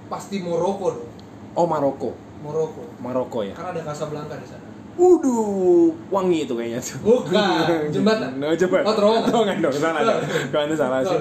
[0.06, 1.10] pasti Maroko dong
[1.54, 2.14] Oh, Maroko.
[2.42, 3.54] Maroko Maroko ya.
[3.54, 4.66] karena ada Casablanca di sana
[5.00, 7.00] Waduh, wangi itu kayaknya tuh.
[7.00, 8.78] bukan jembatan No, coba.
[8.84, 9.24] Oh, terowongan.
[9.32, 11.20] Terowongan dong, salah ada salah sih.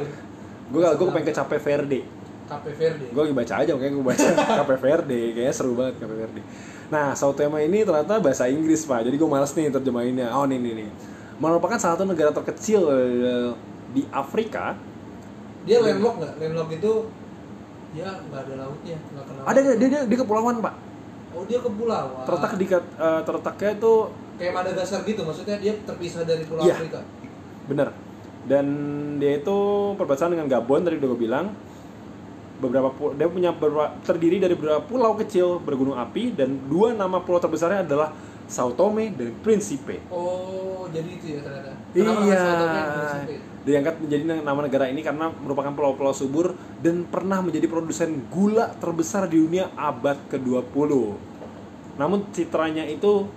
[0.68, 2.01] Gue gue pengen ke Cape Verde.
[2.49, 4.26] Cape Verde Gue lagi baca aja, makanya gue baca
[4.64, 5.20] Cape Verde.
[5.36, 6.40] Kayaknya seru banget Cape Verde.
[6.88, 9.05] Nah, Sao Tome ini ternyata bahasa Inggris, Pak.
[9.05, 10.32] Jadi gue males nih terjemahinnya.
[10.32, 10.88] Oh, nih, nih, nih.
[11.36, 13.51] Merupakan salah satu negara terkecil eh,
[13.90, 14.74] di Afrika.
[15.62, 16.92] dia landlock nggak landlock itu
[17.90, 20.74] dia nggak ada lautnya nggak kenal Ada dia, dia, dia kepulauan, Pak.
[21.30, 22.80] oh dia kepulauan Terletak di eh,
[23.22, 23.92] terletaknya itu
[24.38, 26.72] kayak Madagaskar gitu maksudnya dia terpisah dari pulau Iya.
[26.72, 27.01] Afrika
[27.64, 27.88] Bener.
[28.44, 28.64] Dan
[29.20, 29.57] dia itu
[29.94, 31.53] perbatasan dengan Gabon tadi udah gue bilang.
[32.59, 37.22] Beberapa pu- dia punya beberapa, terdiri dari beberapa pulau kecil bergunung api dan dua nama
[37.22, 38.11] pulau terbesarnya adalah
[38.48, 40.00] Sao Tome dan Principe.
[40.09, 42.42] oh jadi itu ya ternyata Iya.
[42.42, 43.34] Kenapa Principe?
[43.68, 49.28] Diangkat menjadi nama negara ini karena merupakan pulau-pulau subur dan pernah menjadi produsen gula terbesar
[49.28, 50.90] di dunia abad ke-20.
[52.00, 53.28] Namun citranya itu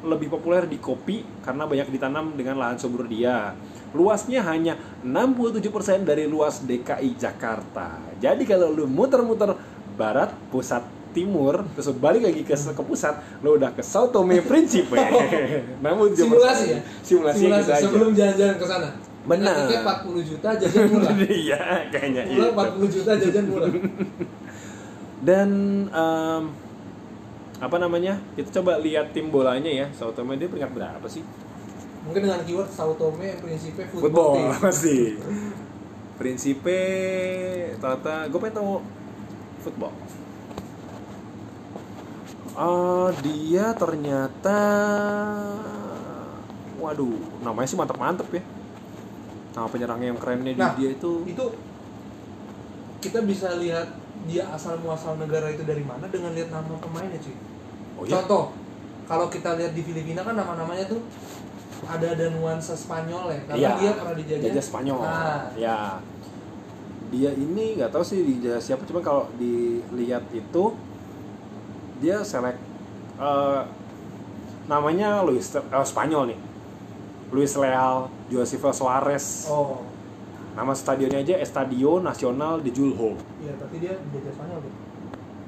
[0.00, 3.52] lebih populer di kopi karena banyak ditanam dengan lahan subur dia.
[3.90, 7.98] Luasnya hanya 67% dari luas DKI Jakarta.
[8.22, 9.56] Jadi kalau lu muter-muter
[9.98, 14.94] barat, pusat, timur, terus balik lagi ke, ke pusat, lu udah ke Sao Tome Principe.
[15.84, 17.74] Namun simulasi ya Simulasi, aja.
[17.82, 18.88] sebelum jalan-jalan ke sana
[19.20, 19.68] Benar.
[19.68, 21.12] Tiket 40 juta jajan murah
[21.44, 21.60] Iya,
[21.92, 22.48] kayaknya iya.
[22.48, 23.70] pulang 40 juta jajan murah
[25.28, 25.48] Dan
[25.92, 26.42] em,
[27.60, 28.16] apa namanya?
[28.32, 29.86] Kita coba lihat tim bolanya ya.
[29.92, 31.20] Sao Tome dia peringkat berapa sih?
[32.00, 34.98] Mungkin dengan keyword Sao Tome and Principe football, Football team pasti.
[36.16, 36.78] Principe
[37.76, 38.70] ternyata gue pengen tahu
[39.60, 39.92] football.
[42.52, 44.60] Ah, dia ternyata
[46.76, 48.42] waduh, namanya sih mantep-mantep ya.
[49.50, 51.44] Nama penyerangnya yang kerennya di Nah, dia itu itu
[53.00, 53.88] kita bisa lihat
[54.28, 57.32] dia asal muasal negara itu dari mana dengan lihat nama pemainnya cuy
[57.96, 58.12] Oh iya.
[58.20, 58.52] contoh
[59.08, 61.00] kalau kita lihat di Filipina kan nama-namanya tuh
[61.90, 64.98] ada ada nuansa Spanyol ya karena Iya, dia pernah dijajah jajah Spanyol.
[65.02, 65.42] Nah.
[65.58, 65.78] Ya.
[67.10, 70.64] Dia ini nggak tahu sih dijajah siapa, cuma kalau dilihat itu
[71.98, 72.56] dia selek
[73.18, 73.62] eh,
[74.70, 76.40] namanya Luis eh, Spanyol nih.
[77.30, 79.46] Luis Leal Josefo Suarez.
[79.50, 79.86] oh
[80.50, 83.14] Nama stadionnya aja Estadio Nacional de Julho.
[83.38, 84.74] iya berarti dia dijajah Spanyol tuh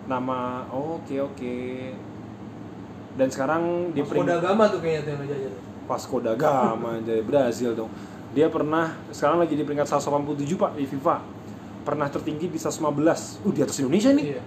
[0.02, 1.54] Nama oh, oke oke.
[3.12, 7.74] Dan sekarang di da Gama tuh kayaknya tuh yang ngejajah Vasco da Gama dari Brazil
[7.74, 7.90] dong.
[8.32, 11.16] Dia pernah sekarang lagi di peringkat 187 Pak di FIFA.
[11.82, 13.44] Pernah tertinggi di 115.
[13.44, 14.26] Uh di atas Indonesia nih.
[14.38, 14.42] iya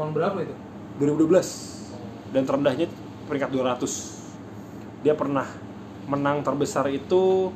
[0.00, 0.54] tahun berapa itu
[1.02, 2.32] 2012.
[2.32, 2.86] Dan terendahnya
[3.26, 5.04] peringkat 200.
[5.04, 5.44] Dia pernah
[6.08, 7.52] menang terbesar itu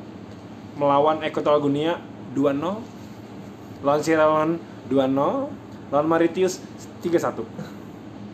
[0.75, 1.93] melawan Equatorial Guinea
[2.37, 3.81] 2-0.
[3.81, 4.59] Lawan Sierra Leone
[4.91, 5.89] 2-0.
[5.89, 6.61] Lawan Mauritius
[7.01, 7.41] 3-1.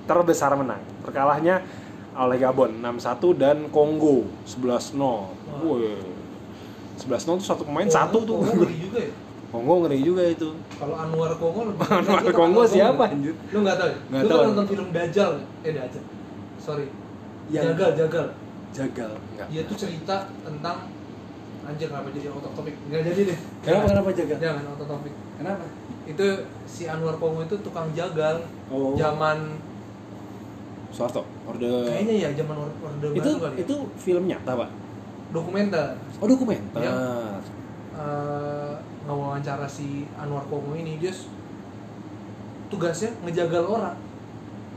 [0.10, 0.82] Terbesar menang.
[1.06, 1.64] Terkalahnya
[2.14, 3.00] oleh Gabon 6-1
[3.36, 5.00] dan Kongo 11-0.
[5.62, 6.04] Wih.
[6.98, 8.38] 11-0 tuh satu pemain satu tuh.
[8.38, 9.12] Kongo ngeri juga ya
[9.50, 10.50] Kongo ngeri juga itu.
[10.74, 13.36] kalau Anwar Kongo lebih Anwar Kongo Anwar siapa anjir?
[13.48, 13.98] lu nggak tahu ya?
[14.08, 14.38] Nggak lu tahu.
[14.38, 15.32] kan nonton film Dajjal
[15.62, 16.04] eh Dajjal
[16.58, 16.86] sorry
[17.48, 18.26] Yang- Jagal Jagal
[18.72, 19.48] Jagal enggak.
[19.50, 20.78] dia tuh cerita tentang
[21.62, 24.38] anjir kenapa jadi otot topik nggak jadi deh Kenapa kenapa Jagal?
[24.38, 25.64] jangan otot topik Kenapa?
[26.04, 26.26] itu
[26.64, 28.96] si Anwar Kongo itu tukang jagal Oh.
[28.96, 29.60] zaman
[30.92, 31.72] Soeharto, Orde.
[31.84, 33.60] kayaknya ya zaman Or- orde itu baru kali ya.
[33.64, 34.70] itu film nyata pak?
[35.32, 35.88] dokumenter
[36.20, 36.78] Oh dokumenter.
[36.78, 36.94] Iya.
[37.94, 38.72] Eh,
[39.02, 41.12] ngewawancara si Anwar Kongo ini dia
[42.68, 43.96] tugasnya ngejagal orang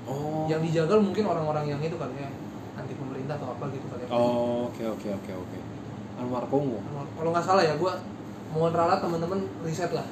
[0.05, 0.45] Oh.
[0.47, 2.29] yang dijagal mungkin orang-orang yang itu kali ya
[2.75, 5.59] anti pemerintah atau apa gitu kali ya Oh oke oke oke oke.
[6.17, 6.79] Anwar Kongo.
[6.85, 7.97] Anwar- kalau nggak salah ya gua
[8.51, 10.05] mohon ralat teman-teman riset lah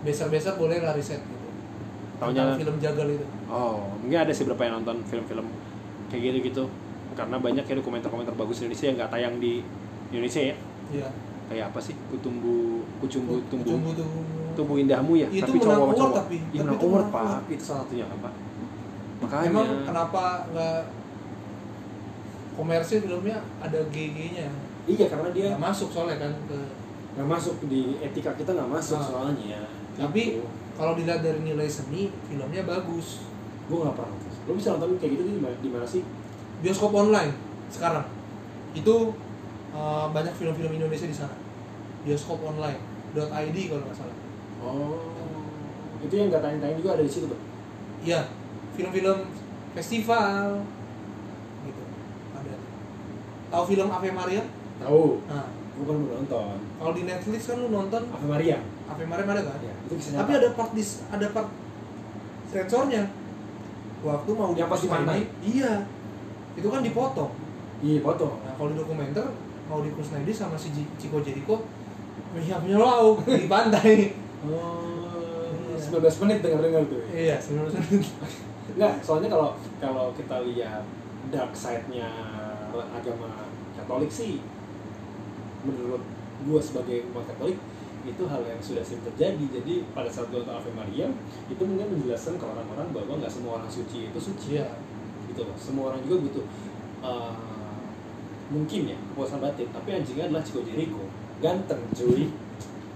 [0.00, 1.48] beser-beser boleh lah riset gitu
[2.18, 5.46] Taunya- Tentang film jagal itu Oh mungkin ada sih beberapa yang nonton film-film
[6.06, 6.64] kayak gitu gitu.
[7.12, 9.60] Karena banyak ya dokumenter-dokumenter bagus Indonesia yang nggak tayang di
[10.08, 10.56] Indonesia ya.
[10.88, 11.08] iya
[11.46, 11.98] Kayak apa sih?
[12.08, 13.74] Kutumbu, kucumbu, tumbuh,
[14.52, 15.26] Tumbuh indahmu ya.
[15.28, 16.14] Itu tapi cowok award cowok.
[16.16, 16.36] tapi.
[16.48, 17.38] Iya Tapi award pak.
[17.48, 18.32] Itu salah satunya pak.
[19.20, 19.46] Makanya.
[19.46, 20.78] emang kenapa nggak
[22.52, 24.48] komersil filmnya ada GG-nya
[24.86, 26.58] Iya karena dia nggak masuk soalnya kan ke
[27.12, 29.04] nggak masuk di etika kita nggak masuk Ah.
[29.04, 29.60] soalnya.
[29.94, 30.46] Tapi- Gitu.
[30.72, 33.20] kalau dilihat dari nilai seni filmnya bagus
[33.70, 34.32] gue nggak pernah nonton.
[34.50, 36.02] lo bisa nonton kayak gitu di mana, di mana sih?
[36.60, 37.30] Bioskop online
[37.70, 38.02] sekarang.
[38.74, 39.14] Itu
[39.70, 41.34] uh, banyak film-film Indonesia di sana.
[42.02, 42.82] Bioskop online
[43.14, 44.16] .id kalau nggak salah.
[44.60, 45.14] Oh.
[46.02, 47.40] Itu yang nggak tayang-tayang juga ada di situ tuh
[48.02, 48.26] iya.
[48.74, 49.18] Film-film
[49.76, 50.66] festival.
[51.62, 51.82] Gitu.
[52.34, 52.56] Ada.
[53.52, 54.42] Tahu film Ave Maria?
[54.82, 55.22] Tahu.
[55.30, 55.46] Nah.
[55.80, 56.56] Gue kan belum nonton.
[56.60, 58.58] Kalau di Netflix kan lu nonton Ave Maria.
[58.90, 59.58] Ave Maria ada kan?
[59.62, 61.50] Ya itu bisa tapi ada part dis ada part
[62.46, 63.10] sensornya
[64.02, 65.20] waktu mau Yang pas di Kusnaidi, pantai?
[65.42, 65.72] iya
[66.52, 67.30] itu kan dipotong
[67.80, 69.26] iya foto Nah, kalau di dokumenter
[69.64, 71.64] mau di Kusnaidi sama si Chico Jericho
[72.30, 74.14] punya lauk di pantai.
[74.42, 74.88] oh
[75.70, 75.96] Iya.
[75.96, 77.80] 19 menit denger dengar tuh iya, sebenarnya.
[78.76, 80.84] Enggak, soalnya kalau kalau kita lihat
[81.28, 82.06] dark side-nya
[82.70, 84.44] agama Katolik sih
[85.60, 86.04] menurut
[86.40, 87.58] gue sebagai umat Katolik
[88.04, 89.44] itu hal yang sudah sering terjadi.
[89.60, 91.06] Jadi pada saat gue nonton Ave Maria
[91.48, 94.60] itu mungkin menjelaskan ke orang-orang bahwa nggak semua orang suci itu suci.
[94.60, 94.68] Iya.
[95.30, 95.54] gitu loh.
[95.54, 96.44] Semua orang juga butuh
[97.06, 97.38] uh,
[98.50, 99.68] mungkin ya kepuasan batin.
[99.70, 101.06] Tapi anjingnya adalah Chico Jericho.
[101.38, 102.28] Ganteng cuy.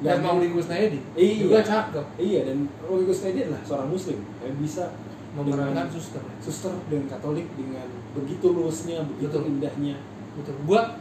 [0.02, 1.46] Dan mau di Kusnaidi Iya.
[1.46, 2.06] juga cakep.
[2.18, 4.90] Iya dan Roy Kusnaidi adalah seorang muslim yang bisa
[5.34, 6.22] memerankan suster.
[6.42, 9.50] suster dan Katolik dengan begitu luasnya begitu Betul.
[9.54, 9.96] indahnya.
[10.34, 10.54] Betul.
[10.66, 10.98] Gua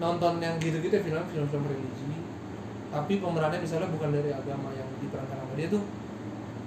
[0.00, 2.19] nonton yang gitu-gitu ya, film film-film religi
[2.90, 5.82] tapi pemerannya misalnya bukan dari agama yang diperankan sama dia tuh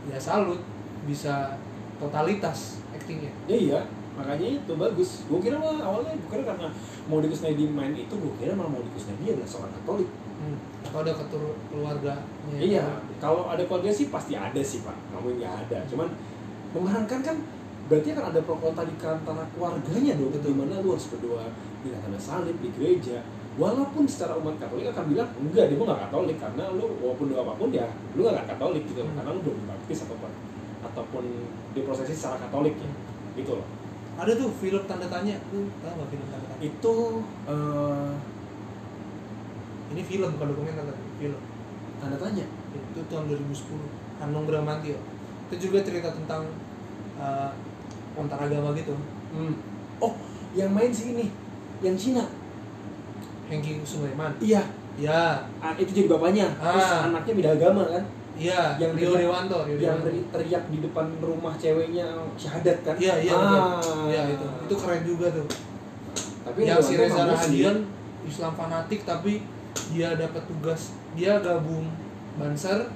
[0.07, 0.59] ya salut
[1.03, 1.59] bisa
[1.99, 3.79] totalitas aktingnya ya iya
[4.13, 6.69] makanya itu bagus gue kira mah awalnya gue kira karena
[7.09, 10.57] mau di main itu gue kira malah mau di Kusnaidi adalah seorang Katolik hmm.
[10.85, 11.43] atau ada ketur
[11.73, 12.83] keluarganya Iya,
[13.23, 15.79] kalau ada keluarga sih pasti ada sih pak, mungkin nggak ada.
[15.87, 16.11] Cuman
[16.75, 17.35] memerankan kan
[17.87, 20.31] berarti akan ada pro kontra di antara keluarganya dong.
[20.35, 20.51] Betul.
[20.51, 21.47] Gimana lu harus berdoa
[21.81, 23.23] di tanda salib di gereja.
[23.53, 27.53] Walaupun secara umat Katolik akan bilang enggak, dia nggak Katolik karena lu walaupun doa apa
[27.53, 27.85] pun ya
[28.17, 29.13] lu nggak Katolik gitu, Hmm.
[29.13, 30.31] karena lu belum dibaptis ataupun
[30.81, 31.23] ataupun
[31.77, 32.89] diprosesi secara Katolik ya,
[33.37, 33.67] gitu loh.
[34.13, 36.93] ada tuh film tanda tanya lu tahu nggak film tanda tanya Itu
[37.45, 38.11] eh,
[39.93, 40.85] ini film bukan dokumenter
[41.17, 41.39] film
[41.97, 42.45] tanda tanya.
[42.73, 46.49] itu tahun 2010 Hanung Bramantio itu itu juga cerita tentang
[47.15, 47.53] uh,
[48.17, 48.97] antar agama gitu
[49.29, 49.53] Hmm.
[49.97, 50.13] Oh,
[50.53, 51.33] yang main sih ini,
[51.81, 52.21] yang Cina.
[53.53, 54.61] Hengki Sulaiman Iya,
[54.95, 55.21] ya
[55.57, 56.47] ah, itu jadi bapaknya.
[56.51, 57.07] Terus Ah.
[57.07, 58.03] anaknya beda agama kan?
[58.33, 62.95] iya Yang Rio Dewanto Rio Yang Dewanto teriak, di depan rumah ceweknya syahadat kan?
[62.97, 63.77] iya iya ah.
[64.09, 65.45] iya itu itu keren juga tuh
[66.43, 67.23] Tapi yang si Reza.
[67.23, 67.77] Rahadian
[68.23, 69.45] Islam fanatik tapi
[69.93, 70.81] dia dapat tugas
[71.13, 71.85] dia gabung
[72.33, 72.89] Banser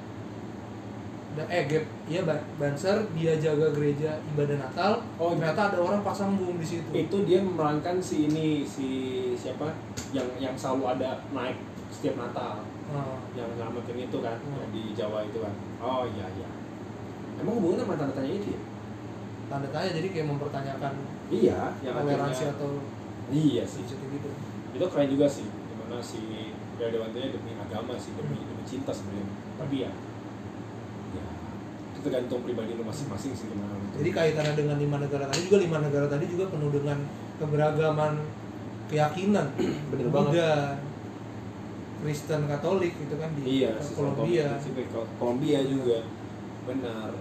[1.45, 4.91] eh gap iya Ba- Banser dia jaga gereja ibadah Natal.
[5.15, 6.89] Oh, ternyata ada orang pasang bom di situ.
[6.89, 8.87] Itu dia memerankan si ini si
[9.33, 9.77] siapa?
[10.09, 11.61] Yang yang selalu ada naik
[11.93, 12.65] setiap Natal.
[12.87, 14.57] Ah, yang ngamatin itu kan Hmm.
[14.57, 15.53] yang di Jawa itu kan.
[15.77, 16.49] Oh iya iya.
[17.37, 18.61] Emang hubungannya sama tanda tanya itu ya?
[19.47, 20.93] Tanda tanya jadi kayak mempertanyakan
[21.27, 22.71] iya yang toleransi akhirnya atau
[23.27, 23.83] iya sih.
[23.83, 24.29] gitu gitu
[24.73, 28.93] itu keren juga sih di mana si Ria Dewantonya demi agama sih demi demi cinta
[28.93, 29.27] sebenarnya.
[29.57, 29.91] Tapi ya
[32.07, 36.05] tergantung pribadi lu masing-masing sih gimana jadi kaitannya dengan lima negara tadi juga lima negara
[36.07, 36.97] tadi juga penuh dengan
[37.37, 38.13] keberagaman
[38.87, 39.47] keyakinan.
[39.91, 40.51] Bener Buddha
[41.97, 44.61] Kristen Katolik itu kan di iya Kolombia.
[45.17, 46.05] Kolombia juga.
[46.69, 47.11] Benar.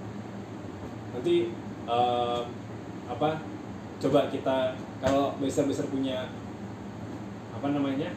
[1.16, 1.36] Nanti
[1.88, 2.40] eh,
[3.06, 3.30] apa
[3.96, 6.28] coba kita kalau besar-besar punya
[7.56, 8.12] apa namanya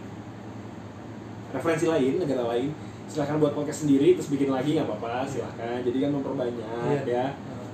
[1.56, 2.76] referensi lain negara lain
[3.10, 5.82] silahkan buat podcast sendiri terus bikin lagi nggak apa-apa silahkan.
[5.82, 7.02] Jadi kan memperbanyak Iya.
[7.04, 7.26] ya.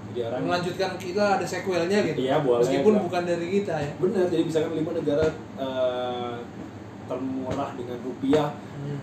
[0.07, 2.19] Jadi orang melanjutkan kita ada sequelnya gitu.
[2.23, 2.63] Iya, boleh.
[2.63, 3.91] meskipun bukan dari kita ya.
[3.99, 5.25] Benar jadi misalkan lima negara
[5.57, 6.33] eh,
[7.05, 8.49] termurah dengan rupiah.
[8.75, 8.99] Hmm.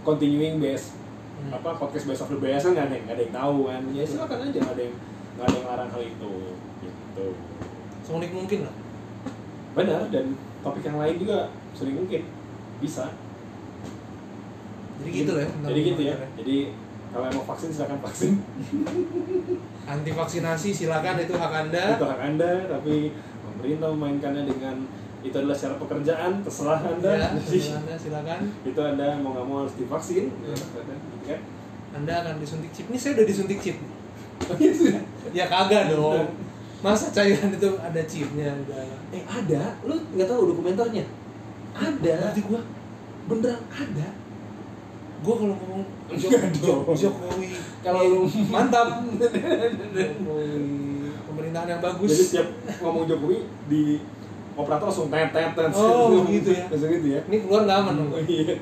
[0.00, 0.96] continuing base
[1.36, 1.52] Hmm.
[1.52, 3.82] apa podcast best of the best kan nggak ada yang nggak ada yang tahu kan.
[3.90, 4.96] Ya silakan aja nggak ada yang
[5.36, 6.34] nggak ada yang larang hal itu.
[6.80, 7.26] Gitu.
[8.00, 8.74] Seunik mungkin lah.
[9.72, 10.24] Benar dan
[10.60, 11.38] topik yang lain juga
[11.72, 12.22] sering mungkin.
[12.78, 13.12] Bisa
[15.00, 16.16] jadi gitu ya jadi gitu ya.
[16.36, 16.56] jadi
[17.10, 18.32] kalau mau vaksin silakan vaksin.
[19.90, 21.98] Anti vaksinasi silakan itu hak anda.
[21.98, 23.10] Itu hak anda tapi
[23.42, 24.86] pemerintah memainkannya dengan
[25.20, 27.10] itu adalah secara pekerjaan terserah anda.
[27.10, 28.40] Ya, Jadi, anda silakan.
[28.62, 30.30] Itu anda mau nggak mau harus divaksin.
[31.26, 31.40] Kan
[31.98, 32.86] anda akan disuntik chip.
[32.86, 33.76] Ini saya udah disuntik chip.
[34.46, 35.02] Oh iya
[35.34, 36.30] ya kagak dong.
[36.80, 38.54] Masa cairan itu ada chipnya?
[38.54, 39.74] Udah eh ada?
[39.82, 41.04] Lu nggak tahu dokumenternya?
[41.74, 42.30] Ada.
[42.30, 42.62] Berarti gua?
[43.26, 44.19] Beneran ada
[45.20, 46.82] gua kalau ngomong Enggak dong.
[46.82, 47.48] Jok- Jokowi
[47.80, 50.48] Kalau lu- mantap Jokowi
[51.22, 52.46] pemerintahan yang bagus Jadi setiap
[52.80, 53.82] ngomong Jokowi di
[54.52, 55.70] operator langsung tet tet tet.
[55.72, 56.64] Oh, gitu ya.
[56.66, 57.20] Langsung gitu ya.
[57.24, 58.56] ini keluar nggak aman dong Oh, iya.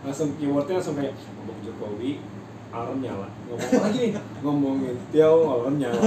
[0.00, 2.10] Langsung keywordnya langsung kayak ngomong Jokowi
[2.70, 3.28] alarm nyala.
[3.46, 4.04] Ngomong apa lagi?
[4.40, 6.02] Ngomongin Tiao alarm nyala.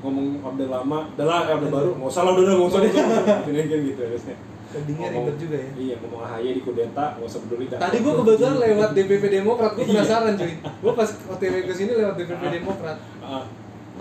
[0.00, 4.00] Ngomong order lama, udah lah order baru, nggak usah lah udah nggak usah kan gitu
[4.00, 4.36] harusnya.
[4.70, 7.64] Tadinya Ngomong- ribet juga ya Iya, ngomong AHY di Kudeta, nggak usah peduli.
[7.66, 7.78] dah.
[7.80, 9.92] Tadi gua kebetulan lewat DPP Demokrat, gua Iya.
[9.96, 10.52] penasaran cuy.
[10.80, 12.98] Gua pas OTW ke sini lewat DPP Demokrat.
[13.20, 13.44] Ah,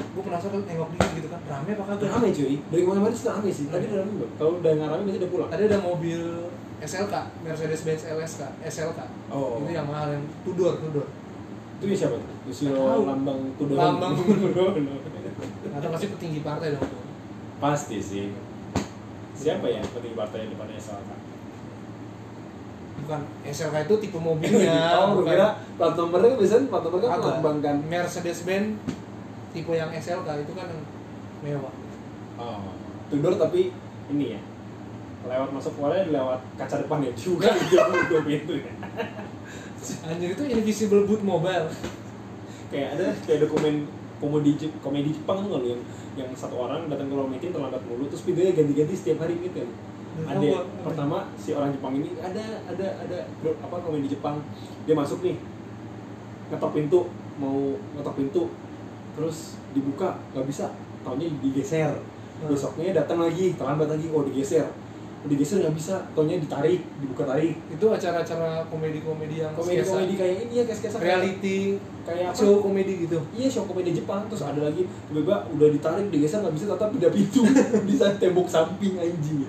[0.10, 2.08] Gua penasaran nengok dikit gitu kan, rame apa kagak?
[2.08, 2.56] rame cuy.
[2.64, 3.66] Dari mana-mana sih rame sih.
[3.68, 4.30] Tadi udah rame belum?
[4.38, 5.50] Kalau udah nggak rame biasanya udah pulang.
[5.50, 6.22] Tadi ada mobil
[6.80, 9.00] SLK, Mercedes Benz LSK, SLK.
[9.28, 9.60] Oh.
[9.60, 11.08] Itu yang mahal yang Tudor, Tudor.
[11.76, 12.16] Itu ya siapa?
[12.46, 13.02] Susilo Nggak tahu.
[13.06, 13.76] Lambang Tudor.
[13.76, 14.70] Lambang Tudor.
[15.70, 16.88] Atau pasti petinggi partai dong.
[17.60, 18.32] Pasti sih.
[19.34, 21.10] Siapa ya petinggi partai yang depannya SLK?
[23.00, 24.76] Bukan SLK itu tipe mobilnya.
[24.98, 27.24] oh, bukan- kira plat nomornya biasanya plat nomor kan Agak.
[27.40, 27.76] melambangkan.
[27.88, 28.76] Mercedes Benz
[29.50, 30.82] tipe yang SLK itu kan yang
[31.42, 31.74] mewah.
[32.36, 32.72] Oh,
[33.08, 33.72] Tudor tapi
[34.08, 34.42] ini ya.
[35.20, 37.76] Lewat masuk keluarnya lewat kaca depan ya juga itu
[38.08, 38.72] dua pintu ya.
[40.08, 41.68] Anjir itu invisible boot mobile.
[42.70, 43.88] Kayak ada kayak dokumen
[44.20, 45.82] komedi komedi Jepang tuh lu yang
[46.20, 49.64] yang satu orang datang ke ruang meeting terlambat mulu terus videonya ganti-ganti setiap hari gitu
[49.64, 49.72] kan.
[50.20, 54.44] Ada pertama si orang Jepang ini ada ada ada grup apa komedi Jepang
[54.84, 55.40] dia masuk nih
[56.52, 57.08] ngetok pintu
[57.40, 58.44] mau ngetok pintu
[59.16, 60.76] terus dibuka nggak bisa
[61.08, 61.96] taunya digeser
[62.40, 62.56] Hmm.
[62.56, 64.64] besoknya datang lagi terlambat lagi oh digeser
[65.28, 66.00] digeser nggak bisa.
[66.16, 67.60] Taunya ditarik dibuka tarik.
[67.68, 70.98] Itu acara-acara komedi-komedi yang komedi komedi kayak ini ya kayak sketsa.
[71.04, 71.76] Reality.
[72.08, 72.40] Kayak apa?
[72.40, 73.20] Show komedi gitu.
[73.36, 74.24] iya show komedi Jepang.
[74.32, 77.42] Terus ada lagi tiba-tiba udah ditarik digeser nggak bisa tetap pindah pintu.
[77.90, 79.44] Di saat tembok samping anjing.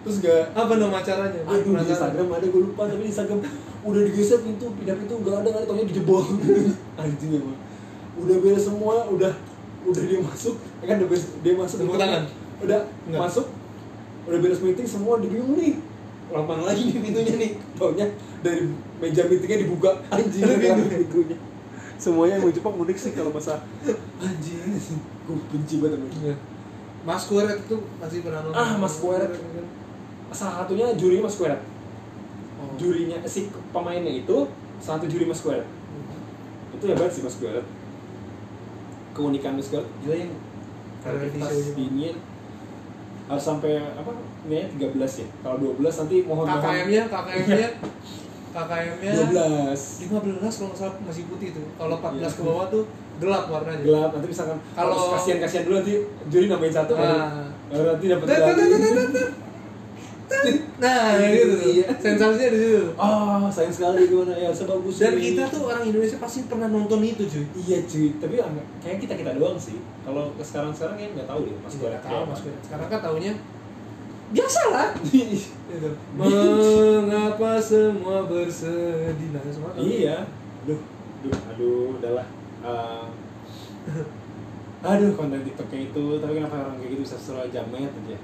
[0.00, 1.44] Terus gak Apa nama acaranya?
[1.44, 1.92] Aduh di.
[1.92, 3.44] Instagram ada gue lupa tapi di Instagram
[3.84, 6.24] udah digeser pintu pindah pintu nggak ada nggak ada taunya dijebol
[7.02, 7.58] anjing emang.
[8.16, 9.28] Udah beres semua udah
[9.84, 10.56] udah dia masuk.
[10.80, 12.24] Kan udah beres, dia masuk Tepuk tangan.
[12.64, 13.20] udah Enggak.
[13.28, 13.46] masuk
[14.28, 15.80] udah beres meeting semua dia bingung nih
[16.30, 18.06] lambang lagi nih pintunya nih taunya
[18.44, 18.70] dari
[19.02, 20.38] meja meetingnya dibuka pintu.
[20.86, 21.38] pintunya
[22.00, 23.60] semuanya yang mau Jepang unik sih kalau masa
[24.20, 24.72] anjing
[25.28, 26.08] gue benci banget sama.
[26.24, 26.34] Iya.
[27.00, 28.56] Mas Kuret itu masih pernah nonton.
[28.56, 29.32] Ah, Mas Kuret.
[30.32, 31.60] salah satunya jurinya Mas Kueret
[32.60, 32.76] Oh.
[32.76, 34.44] jurinya si pemainnya itu
[34.84, 35.64] satu juri Mas Kueret
[36.76, 37.64] itu hebat sih Mas Kueret
[39.16, 40.32] keunikan segala gila yang
[41.00, 42.12] kreativitas show-nya.
[43.30, 44.10] Harus sampai apa?
[44.50, 45.26] Ini 13 ya?
[45.46, 47.68] Kalau 12 nanti mohon mohon KKM-nya KKM-nya
[48.50, 51.66] KKM-nya 12 15 kalau nggak salah masih putih tuh.
[51.78, 52.84] Kalau 14 ke bawah tuh
[53.22, 53.86] gelap warnanya.
[53.86, 54.10] Gelap.
[54.18, 55.94] Nanti misalkan Kalau- kasihan kasihan dulu nanti
[56.26, 57.46] juri nambahin satu nah.
[57.70, 58.26] baru nanti dapat
[60.76, 61.52] nah gitu.
[61.52, 61.86] tuh Iya.
[61.94, 62.82] sensasinya di situ.
[62.94, 65.22] Oh sayang sekali gimana ya sebagus dan ini.
[65.30, 67.44] kita tuh orang Indonesia pasti pernah nonton itu cuy.
[67.54, 68.08] Iya cuy.
[68.16, 69.76] Tapi ang- kayak kita kita doang sih.
[70.00, 72.52] Kalau sekarang sekarang kayak nggak tahu deh mas gue Nggak tahu mas Gue.
[72.62, 73.32] sekarang kan taunya
[74.30, 75.36] biasa lah gitu.
[76.16, 79.28] mengapa semua bersedih?
[79.30, 80.24] Nah semua iya.
[80.62, 80.80] Aduh
[81.20, 82.26] aduh aduh udahlah.
[82.60, 83.04] Eh,
[84.82, 88.16] aduh konten tiktoknya itu tapi kenapa orang kayak gitu bisa seru jamet aja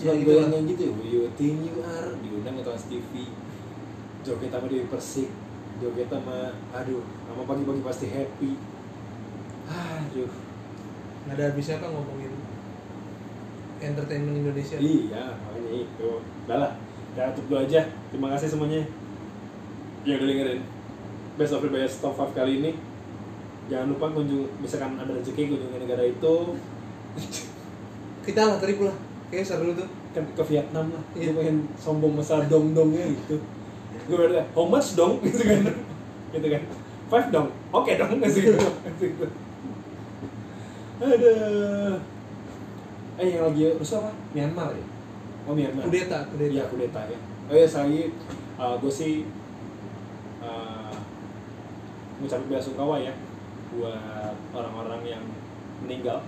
[0.00, 0.48] Ya, gue itulah.
[0.48, 2.08] yang gitu you think you are.
[2.24, 3.28] Diundang ke Trans TV
[4.24, 5.28] joget sama Dewi Persik.
[5.80, 8.56] Joget sama aduh sama pagi-pagi pasti happy.
[9.68, 10.32] Aduh.
[11.28, 12.32] Nggak ada habisnya kan ngomongin
[13.80, 14.76] entertainment Indonesia.
[14.80, 16.10] Iya, makanya itu.
[16.48, 16.72] Udah lah,
[17.16, 17.80] ya tutup dulu aja.
[18.08, 18.88] Terima kasih semuanya.
[20.08, 20.60] Yang udah dengerin.
[21.36, 22.72] Best of the Best Top 5 kali ini.
[23.68, 26.36] Jangan lupa kunjung, misalkan ada rezeki kunjungi negara itu.
[28.26, 31.02] Kita lah trip lah kayak seru tuh kan ke Vietnam lah.
[31.14, 31.30] Iya.
[31.30, 33.38] Gue pengen sombong besar dong-dongnya gitu.
[34.10, 35.18] Gue berarti, how much dong?
[35.26, 35.62] Gitu kan.
[36.34, 36.62] gitu kan.
[37.10, 37.48] Five dong.
[37.70, 38.18] Oke dong.
[38.18, 38.58] Gitu.
[39.02, 39.26] gitu.
[41.00, 41.96] Aduh.
[43.18, 44.10] Eh yang lagi rusuh apa?
[44.34, 44.86] Myanmar ya?
[45.46, 45.86] Oh Myanmar.
[45.86, 47.18] kudeta kudeta Iya kudeta ya.
[47.50, 48.10] Oh ya saya
[48.58, 49.26] uh, gue sih
[50.42, 50.94] uh,
[52.20, 53.14] ngucapin bela sungkawa ya
[53.70, 55.24] buat orang-orang yang
[55.82, 56.22] meninggal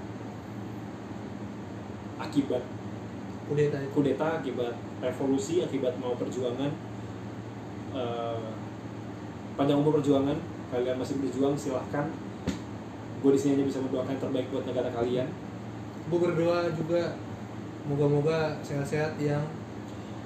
[2.23, 2.63] akibat
[3.49, 6.71] kudeta itu kudeta, akibat revolusi, akibat mau perjuangan.
[7.93, 8.49] Uh,
[9.55, 10.39] panjang umur perjuangan,
[10.73, 12.09] kalian masih berjuang silahkan.
[13.21, 15.29] Gue di sini hanya bisa mendoakan yang terbaik buat negara kalian.
[16.03, 17.15] gue berdoa juga
[17.87, 19.39] moga-moga sehat-sehat yang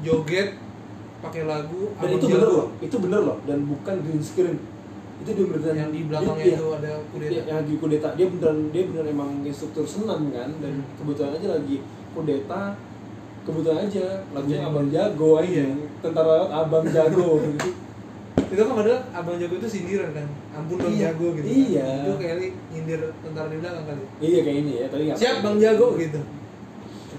[0.00, 0.56] joget
[1.20, 4.56] pakai lagu Dan itu bener loh, itu bener loh, dan bukan green screen.
[5.20, 6.56] Itu dia beneran yang di belakangnya Iya.
[6.56, 10.48] itu ada kudeta Iya, yang lagi kudeta dia beneran dia beneran emang instruktur senam kan
[10.64, 10.88] dan Hmm.
[10.96, 11.76] kebetulan aja lagi
[12.16, 12.62] kudeta
[13.46, 15.66] kebetulan aja lagunya Jadi- abang jago aja Iya.
[16.02, 17.28] tentara laut abang jago.
[18.52, 20.26] Itu kan padahal abang jago itu sindiran kan?
[20.54, 21.02] Ampun bang Iya.
[21.10, 21.86] jago gitu Iya.
[21.86, 22.04] kan.
[22.04, 22.36] itu kayak
[22.70, 24.04] nyindir tentara di belakang kali.
[24.20, 26.20] Iya kayak ini ya tapi nggak siap bang jago gitu.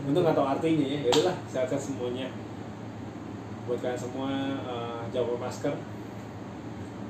[0.07, 0.97] Untung nggak tahu artinya ya.
[1.03, 2.27] Ya udahlah sehat-sehat semuanya.
[3.67, 4.29] Buat kalian semua
[5.09, 5.73] pakai masker.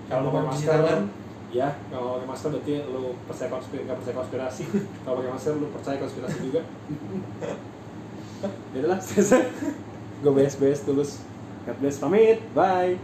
[0.07, 1.01] Kalau mau pakai masker tangan.
[1.47, 4.63] ya kalau pakai masker berarti lu percaya konspirasi percaya konspirasi.
[5.05, 6.61] Kalau pakai masker lu percaya konspirasi juga
[8.43, 8.49] ya
[8.83, 9.49] udahlah selesai.
[10.21, 11.21] Gue BS-BS tulus.
[11.65, 12.41] God bless pamit.
[12.53, 12.97] Bye.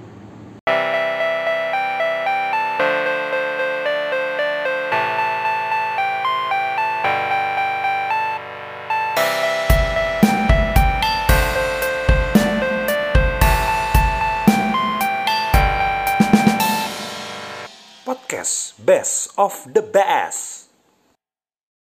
[18.83, 20.62] Best of the Best.